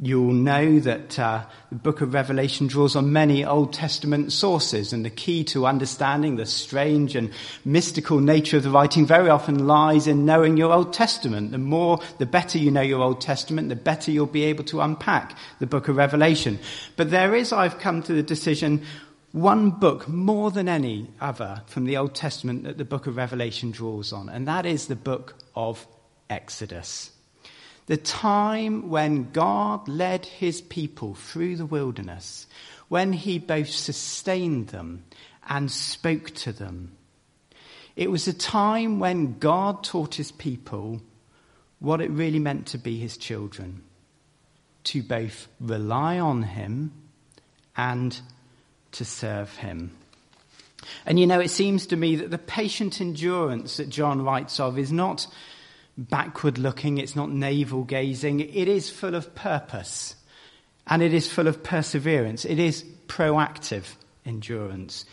You'll 0.00 0.32
know 0.32 0.80
that 0.80 1.16
uh, 1.20 1.44
the 1.70 1.76
book 1.76 2.00
of 2.00 2.14
Revelation 2.14 2.66
draws 2.66 2.96
on 2.96 3.12
many 3.12 3.44
Old 3.44 3.72
Testament 3.72 4.32
sources, 4.32 4.92
and 4.92 5.04
the 5.04 5.10
key 5.10 5.44
to 5.44 5.66
understanding 5.66 6.34
the 6.34 6.46
strange 6.46 7.14
and 7.14 7.30
mystical 7.64 8.18
nature 8.18 8.56
of 8.56 8.64
the 8.64 8.70
writing 8.70 9.06
very 9.06 9.28
often 9.28 9.68
lies 9.68 10.08
in 10.08 10.26
knowing 10.26 10.56
your 10.56 10.72
Old 10.72 10.92
Testament. 10.92 11.52
The 11.52 11.58
more, 11.58 12.00
the 12.18 12.26
better 12.26 12.58
you 12.58 12.72
know 12.72 12.80
your 12.80 13.02
Old 13.02 13.20
Testament, 13.20 13.68
the 13.68 13.76
better 13.76 14.10
you'll 14.10 14.26
be 14.26 14.42
able 14.42 14.64
to 14.64 14.80
unpack 14.80 15.38
the 15.60 15.66
book 15.66 15.86
of 15.86 15.96
Revelation. 15.96 16.58
But 16.96 17.12
there 17.12 17.32
is, 17.36 17.52
I've 17.52 17.78
come 17.78 18.02
to 18.02 18.12
the 18.12 18.22
decision, 18.22 18.82
one 19.34 19.68
book 19.68 20.06
more 20.06 20.52
than 20.52 20.68
any 20.68 21.10
other 21.20 21.60
from 21.66 21.86
the 21.86 21.96
Old 21.96 22.14
Testament 22.14 22.62
that 22.62 22.78
the 22.78 22.84
book 22.84 23.08
of 23.08 23.16
Revelation 23.16 23.72
draws 23.72 24.12
on, 24.12 24.28
and 24.28 24.46
that 24.46 24.64
is 24.64 24.86
the 24.86 24.94
book 24.94 25.34
of 25.56 25.88
Exodus. 26.30 27.10
The 27.86 27.96
time 27.96 28.90
when 28.90 29.32
God 29.32 29.88
led 29.88 30.24
his 30.24 30.60
people 30.60 31.16
through 31.16 31.56
the 31.56 31.66
wilderness, 31.66 32.46
when 32.86 33.12
he 33.12 33.40
both 33.40 33.70
sustained 33.70 34.68
them 34.68 35.04
and 35.48 35.68
spoke 35.68 36.30
to 36.30 36.52
them. 36.52 36.92
It 37.96 38.12
was 38.12 38.28
a 38.28 38.32
time 38.32 39.00
when 39.00 39.40
God 39.40 39.82
taught 39.82 40.14
his 40.14 40.30
people 40.30 41.02
what 41.80 42.00
it 42.00 42.10
really 42.12 42.38
meant 42.38 42.68
to 42.68 42.78
be 42.78 42.98
his 42.98 43.16
children, 43.16 43.82
to 44.84 45.02
both 45.02 45.48
rely 45.58 46.20
on 46.20 46.44
him 46.44 46.92
and 47.76 48.20
to 48.94 49.04
serve 49.04 49.54
him. 49.56 49.92
And 51.06 51.18
you 51.18 51.26
know, 51.26 51.40
it 51.40 51.50
seems 51.50 51.86
to 51.86 51.96
me 51.96 52.16
that 52.16 52.30
the 52.30 52.38
patient 52.38 53.00
endurance 53.00 53.76
that 53.76 53.88
John 53.88 54.22
writes 54.22 54.60
of 54.60 54.78
is 54.78 54.92
not 54.92 55.26
backward 55.96 56.58
looking, 56.58 56.98
it's 56.98 57.16
not 57.16 57.30
navel 57.30 57.84
gazing. 57.84 58.40
It 58.40 58.68
is 58.68 58.90
full 58.90 59.14
of 59.14 59.34
purpose 59.34 60.16
and 60.86 61.02
it 61.02 61.14
is 61.14 61.30
full 61.30 61.46
of 61.46 61.62
perseverance. 61.62 62.44
It 62.44 62.58
is 62.58 62.84
proactive 63.06 63.94
endurance. 64.26 65.04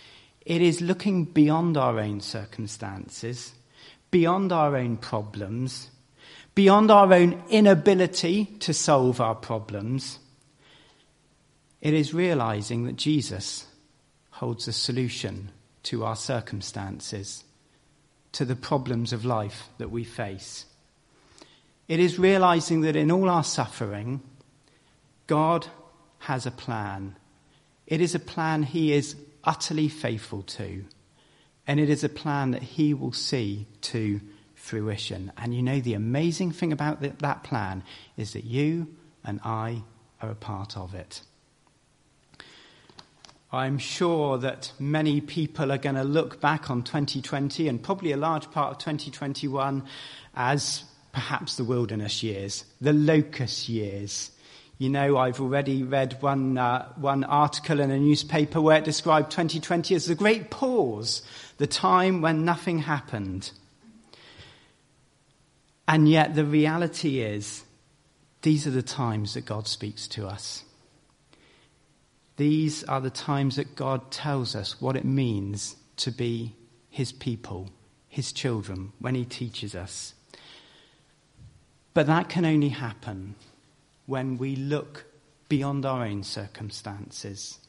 It 0.46 0.62
is 0.62 0.82
looking 0.82 1.26
beyond 1.26 1.78
our 1.78 2.00
own 2.00 2.20
circumstances, 2.20 3.54
beyond 4.10 4.52
our 4.52 4.76
own 4.76 4.98
problems, 4.98 5.90
beyond 6.56 6.92
our 6.92 7.14
own 7.14 7.42
inability 7.50 8.46
to 8.60 8.74
solve 8.74 9.22
our 9.22 9.36
problems. 9.36 10.20
It 11.80 11.94
is 11.94 12.14
realizing 12.14 12.86
that 12.86 12.96
Jesus 12.96 13.66
holds 14.42 14.68
a 14.68 14.74
solution 14.74 15.52
to 15.84 16.04
our 16.04 16.16
circumstances, 16.16 17.44
to 18.32 18.44
the 18.44 18.56
problems 18.56 19.14
of 19.14 19.24
life 19.24 19.70
that 19.78 19.92
we 19.92 20.04
face. 20.04 20.66
It 21.88 22.00
is 22.00 22.18
realizing 22.18 22.82
that 22.82 22.96
in 22.96 23.12
all 23.12 23.30
our 23.30 23.44
suffering, 23.44 24.20
God 25.28 25.68
has 26.18 26.48
a 26.48 26.52
plan. 26.52 27.16
It 27.86 28.02
is 28.02 28.16
a 28.16 28.20
plan 28.20 28.64
He 28.64 28.94
is 28.94 29.16
utterly 29.44 29.90
faithful 29.90 30.42
to. 30.58 30.86
And 31.68 31.80
it 31.80 31.92
is 31.92 32.04
a 32.04 32.10
plan 32.10 32.50
that 32.50 32.64
He 32.64 32.96
will 32.96 33.14
see 33.14 33.68
to 33.82 34.22
fruition. 34.56 35.32
And 35.38 35.54
you 35.54 35.62
know, 35.62 35.80
the 35.80 35.94
amazing 35.94 36.52
thing 36.52 36.74
about 36.74 37.04
that 37.20 37.44
plan 37.44 37.84
is 38.18 38.34
that 38.34 38.46
you 38.46 38.88
and 39.24 39.40
I 39.46 39.84
are 40.20 40.32
a 40.32 40.36
part 40.36 40.78
of 40.78 40.96
it. 40.96 41.22
I'm 43.54 43.80
sure 43.80 44.38
that 44.38 44.72
many 44.80 45.20
people 45.20 45.74
are 45.74 45.78
going 45.78 45.96
to 45.96 46.06
look 46.06 46.40
back 46.40 46.70
on 46.70 46.84
2020 46.84 47.68
and 47.68 47.84
probably 47.84 48.14
a 48.14 48.18
large 48.18 48.50
part 48.50 48.72
of 48.72 48.78
2021 48.78 49.84
as 50.34 50.86
perhaps 51.12 51.58
the 51.58 51.66
wilderness 51.66 52.24
years, 52.24 52.64
the 52.80 52.94
locust 52.94 53.68
years. 53.68 54.32
You 54.78 54.90
know, 54.90 55.18
I've 55.18 55.42
already 55.42 55.84
read 55.84 56.22
one, 56.22 56.58
uh, 56.58 56.88
one 56.96 57.26
article 57.26 57.82
in 57.82 57.92
a 57.92 58.00
newspaper 58.00 58.62
where 58.62 58.78
it 58.78 58.86
described 58.86 59.32
2020 59.32 59.96
as 59.96 60.06
the 60.06 60.16
great 60.16 60.50
pause, 60.50 61.22
the 61.58 61.68
time 61.68 62.22
when 62.22 62.46
nothing 62.46 62.80
happened. 62.80 63.52
And 65.90 66.08
yet 66.08 66.36
the 66.36 66.46
reality 66.46 67.20
is, 67.20 67.66
these 68.44 68.66
are 68.66 68.72
the 68.72 68.82
times 68.82 69.34
that 69.34 69.46
God 69.46 69.68
speaks 69.68 70.08
to 70.08 70.26
us. 70.26 70.64
These 72.42 72.84
are 72.86 73.02
the 73.02 73.12
times 73.12 73.58
that 73.58 73.76
God 73.76 74.10
tells 74.10 74.56
us 74.56 74.82
what 74.82 74.96
it 74.96 75.06
means 75.06 75.76
to 75.98 76.10
be 76.10 76.56
His 76.90 77.12
people, 77.12 77.70
His 78.10 78.32
children, 78.34 78.94
when 78.98 79.14
He 79.14 79.26
teaches 79.26 79.76
us. 79.76 80.16
But 81.94 82.08
that 82.08 82.30
can 82.30 82.44
only 82.44 82.70
happen 82.70 83.36
when 84.08 84.40
we 84.40 84.56
look 84.56 85.06
beyond 85.50 85.86
our 85.86 86.04
own 86.04 86.24
circumstances, 86.24 87.60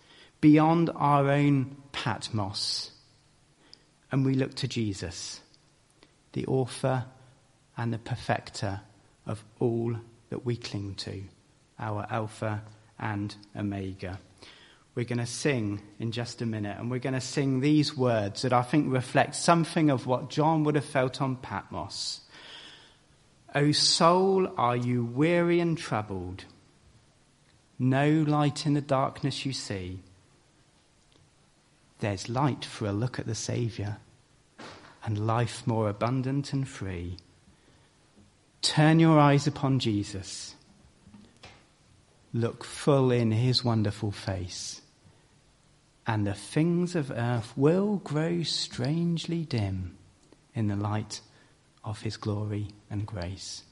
beyond 0.41 0.89
our 0.97 1.29
own 1.31 1.77
Patmos, 1.93 2.93
and 4.11 4.25
we 4.25 4.33
look 4.33 4.55
to 4.55 4.69
Jesus, 4.69 5.43
the 6.33 6.47
author 6.47 7.05
and 7.77 7.93
the 7.93 7.99
perfecter 7.99 8.81
of 9.27 9.45
all 9.61 9.97
that 10.31 10.47
we 10.47 10.57
cling 10.57 10.95
to, 10.95 11.25
our 11.79 12.07
Alpha 12.09 12.63
and 12.99 13.37
Omega. 13.55 14.19
We're 14.95 15.07
going 15.07 15.19
to 15.19 15.27
sing 15.27 15.81
in 15.99 16.13
just 16.13 16.43
a 16.43 16.47
minute, 16.47 16.79
and 16.79 16.91
we're 16.91 16.99
going 16.99 17.15
to 17.15 17.21
sing 17.21 17.61
these 17.61 17.97
words 17.97 18.43
that 18.43 18.53
I 18.53 18.63
think 18.63 18.93
reflect 18.93 19.35
something 19.35 19.89
of 19.89 20.07
what 20.07 20.29
John 20.29 20.65
would 20.65 20.75
have 20.75 20.85
felt 20.85 21.23
on 21.23 21.37
Patmos. 21.37 22.21
O 23.55 23.73
soul, 23.73 24.53
are 24.59 24.77
you 24.77 25.05
weary 25.05 25.61
and 25.61 25.79
troubled? 25.79 26.45
No 27.79 28.09
light 28.29 28.67
in 28.67 28.75
the 28.75 28.81
darkness 28.83 29.47
you 29.47 29.53
see. 29.53 30.01
There's 32.01 32.29
light 32.29 32.65
for 32.65 32.87
a 32.87 32.93
look 32.93 33.19
at 33.19 33.27
the 33.27 33.35
Saviour 33.35 33.97
and 35.05 35.27
life 35.27 35.67
more 35.67 35.89
abundant 35.89 36.53
and 36.53 36.69
free. 36.69 37.17
Turn 38.61 39.01
your 39.01 39.19
eyes 39.19 39.47
upon 39.47 39.79
Jesus. 39.79 40.55
Look 42.35 42.63
full 42.63 43.11
in 43.11 43.33
his 43.33 43.65
wonderful 43.65 44.13
face, 44.13 44.81
and 46.07 46.27
the 46.27 46.35
things 46.35 46.97
of 46.97 47.11
earth 47.11 47.53
will 47.57 47.97
grow 47.97 48.43
strangely 48.43 49.45
dim 49.45 49.97
in 50.55 50.69
the 50.69 50.77
light 50.77 51.21
of 51.85 52.03
his 52.03 52.17
glory 52.17 52.69
and 52.91 53.07
grace. 53.07 53.63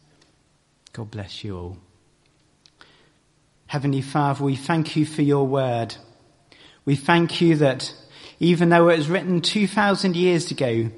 God 0.93 1.11
bless 1.11 1.45
you 1.45 1.57
all. 1.57 1.79
Heavenly 3.67 4.03
Father, 4.03 4.45
we 4.45 4.57
thank 4.57 4.97
you 4.97 5.05
for 5.07 5.23
your 5.23 5.47
word. 5.47 5.95
We 6.85 6.97
thank 6.97 7.41
you 7.41 7.57
that 7.57 7.95
even 8.41 8.71
though 8.71 8.89
it 8.89 8.99
was 8.99 9.09
written 9.09 9.41
2,000 9.41 10.17
years 10.17 10.51
ago 10.51 10.91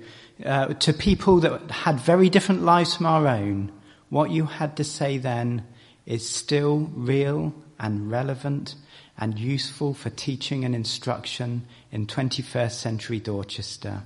uh, 0.45 0.69
to 0.75 0.93
people 0.93 1.41
that 1.41 1.71
had 1.71 2.01
very 2.01 2.31
different 2.31 2.63
lives 2.63 2.95
from 2.95 3.07
our 3.07 3.27
own, 3.27 3.73
what 4.09 4.31
you 4.31 4.47
had 4.47 4.77
to 4.77 4.85
say 4.85 5.19
then 5.19 5.67
is 6.07 6.29
still 6.29 6.91
real 6.95 7.55
and 7.79 8.11
relevant 8.11 8.75
and 9.23 9.39
useful 9.39 9.95
for 9.95 10.11
teaching 10.11 10.65
and 10.65 10.75
instruction 10.75 11.65
in 11.93 12.09
21st 12.09 12.73
century 12.73 13.21
Dorchester. 13.21 14.03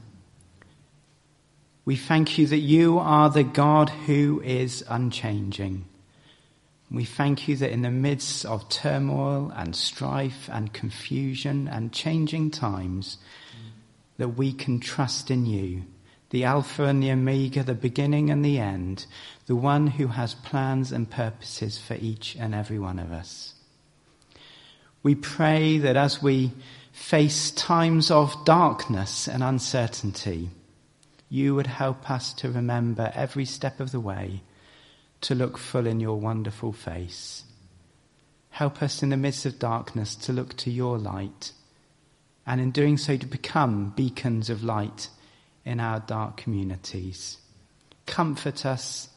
We 1.87 1.97
thank 1.97 2.37
you 2.37 2.47
that 2.49 2.59
you 2.59 2.99
are 2.99 3.31
the 3.31 3.43
God 3.43 3.89
who 3.89 4.43
is 4.45 4.85
unchanging. 4.87 5.87
We 6.91 7.07
thank 7.07 7.49
you 7.49 7.57
that 7.57 7.71
in 7.71 7.81
the 7.81 7.91
midst 7.91 8.45
of 8.45 8.69
turmoil 8.69 9.51
and 9.57 9.75
strife 9.75 10.51
and 10.53 10.75
confusion 10.75 11.67
and 11.67 11.95
changing 11.95 12.51
times, 12.51 13.17
that 14.19 14.37
we 14.37 14.53
can 14.53 14.81
trust 14.81 15.31
in 15.31 15.47
you, 15.47 15.85
the 16.29 16.45
Alpha 16.45 16.85
and 16.85 17.03
the 17.03 17.11
Omega, 17.11 17.63
the 17.63 17.73
beginning 17.73 18.29
and 18.29 18.45
the 18.45 18.59
end, 18.59 19.07
the 19.47 19.57
one 19.57 19.87
who 19.87 20.09
has 20.09 20.35
plans 20.35 20.93
and 20.93 21.11
purposes 21.11 21.79
for 21.79 21.95
each 21.95 22.37
and 22.39 22.55
every 22.55 22.79
one 22.79 22.99
of 22.99 23.13
us. 23.13 23.55
We 25.03 25.15
pray 25.15 25.79
that 25.79 25.97
as 25.97 26.23
we 26.23 26.53
face 26.93 27.51
times 27.51 28.11
of 28.11 28.45
darkness 28.45 29.29
and 29.29 29.43
uncertainty, 29.43 30.51
you 31.29 31.55
would 31.55 31.67
help 31.67 32.11
us 32.11 32.33
to 32.35 32.51
remember 32.51 33.13
every 33.15 33.45
step 33.45 33.81
of 33.81 33.93
the 33.93 34.01
way 34.01 34.43
to 35.21 35.35
look 35.35 35.59
full 35.59 35.87
in 35.87 36.01
your 36.01 36.19
wonderful 36.19 36.73
face. 36.73 37.45
Help 38.51 38.83
us 38.83 39.03
in 39.03 39.11
the 39.11 39.17
midst 39.17 39.45
of 39.45 39.59
darkness 39.59 40.15
to 40.15 40.33
look 40.33 40.57
to 40.57 40.71
your 40.71 40.99
light, 40.99 41.53
and 42.47 42.61
in 42.61 42.71
doing 42.71 42.97
so 42.97 43.17
to 43.17 43.27
become 43.27 43.93
beacons 43.97 44.49
of 44.49 44.65
light 44.65 45.09
in 45.65 45.81
our 45.81 46.01
dark 46.01 46.37
communities. 46.37 47.39
Comfort 48.07 48.65
us, 48.65 49.11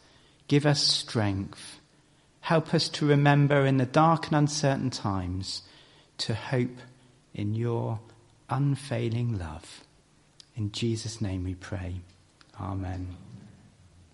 give 0.48 0.66
us 0.66 0.82
strength, 0.82 1.80
help 2.42 2.74
us 2.74 2.90
to 2.90 3.06
remember 3.06 3.66
in 3.66 3.78
the 3.78 3.86
dark 3.86 4.28
and 4.28 4.36
uncertain 4.36 4.90
times 4.90 5.62
to 6.20 6.36
hope 6.36 6.78
in 7.34 7.56
your 7.56 8.00
unfailing 8.50 9.38
love. 9.38 9.84
In 10.56 10.72
Jesus' 10.72 11.22
name 11.22 11.44
we 11.44 11.56
pray. 11.56 12.02
Amen. 12.60 13.16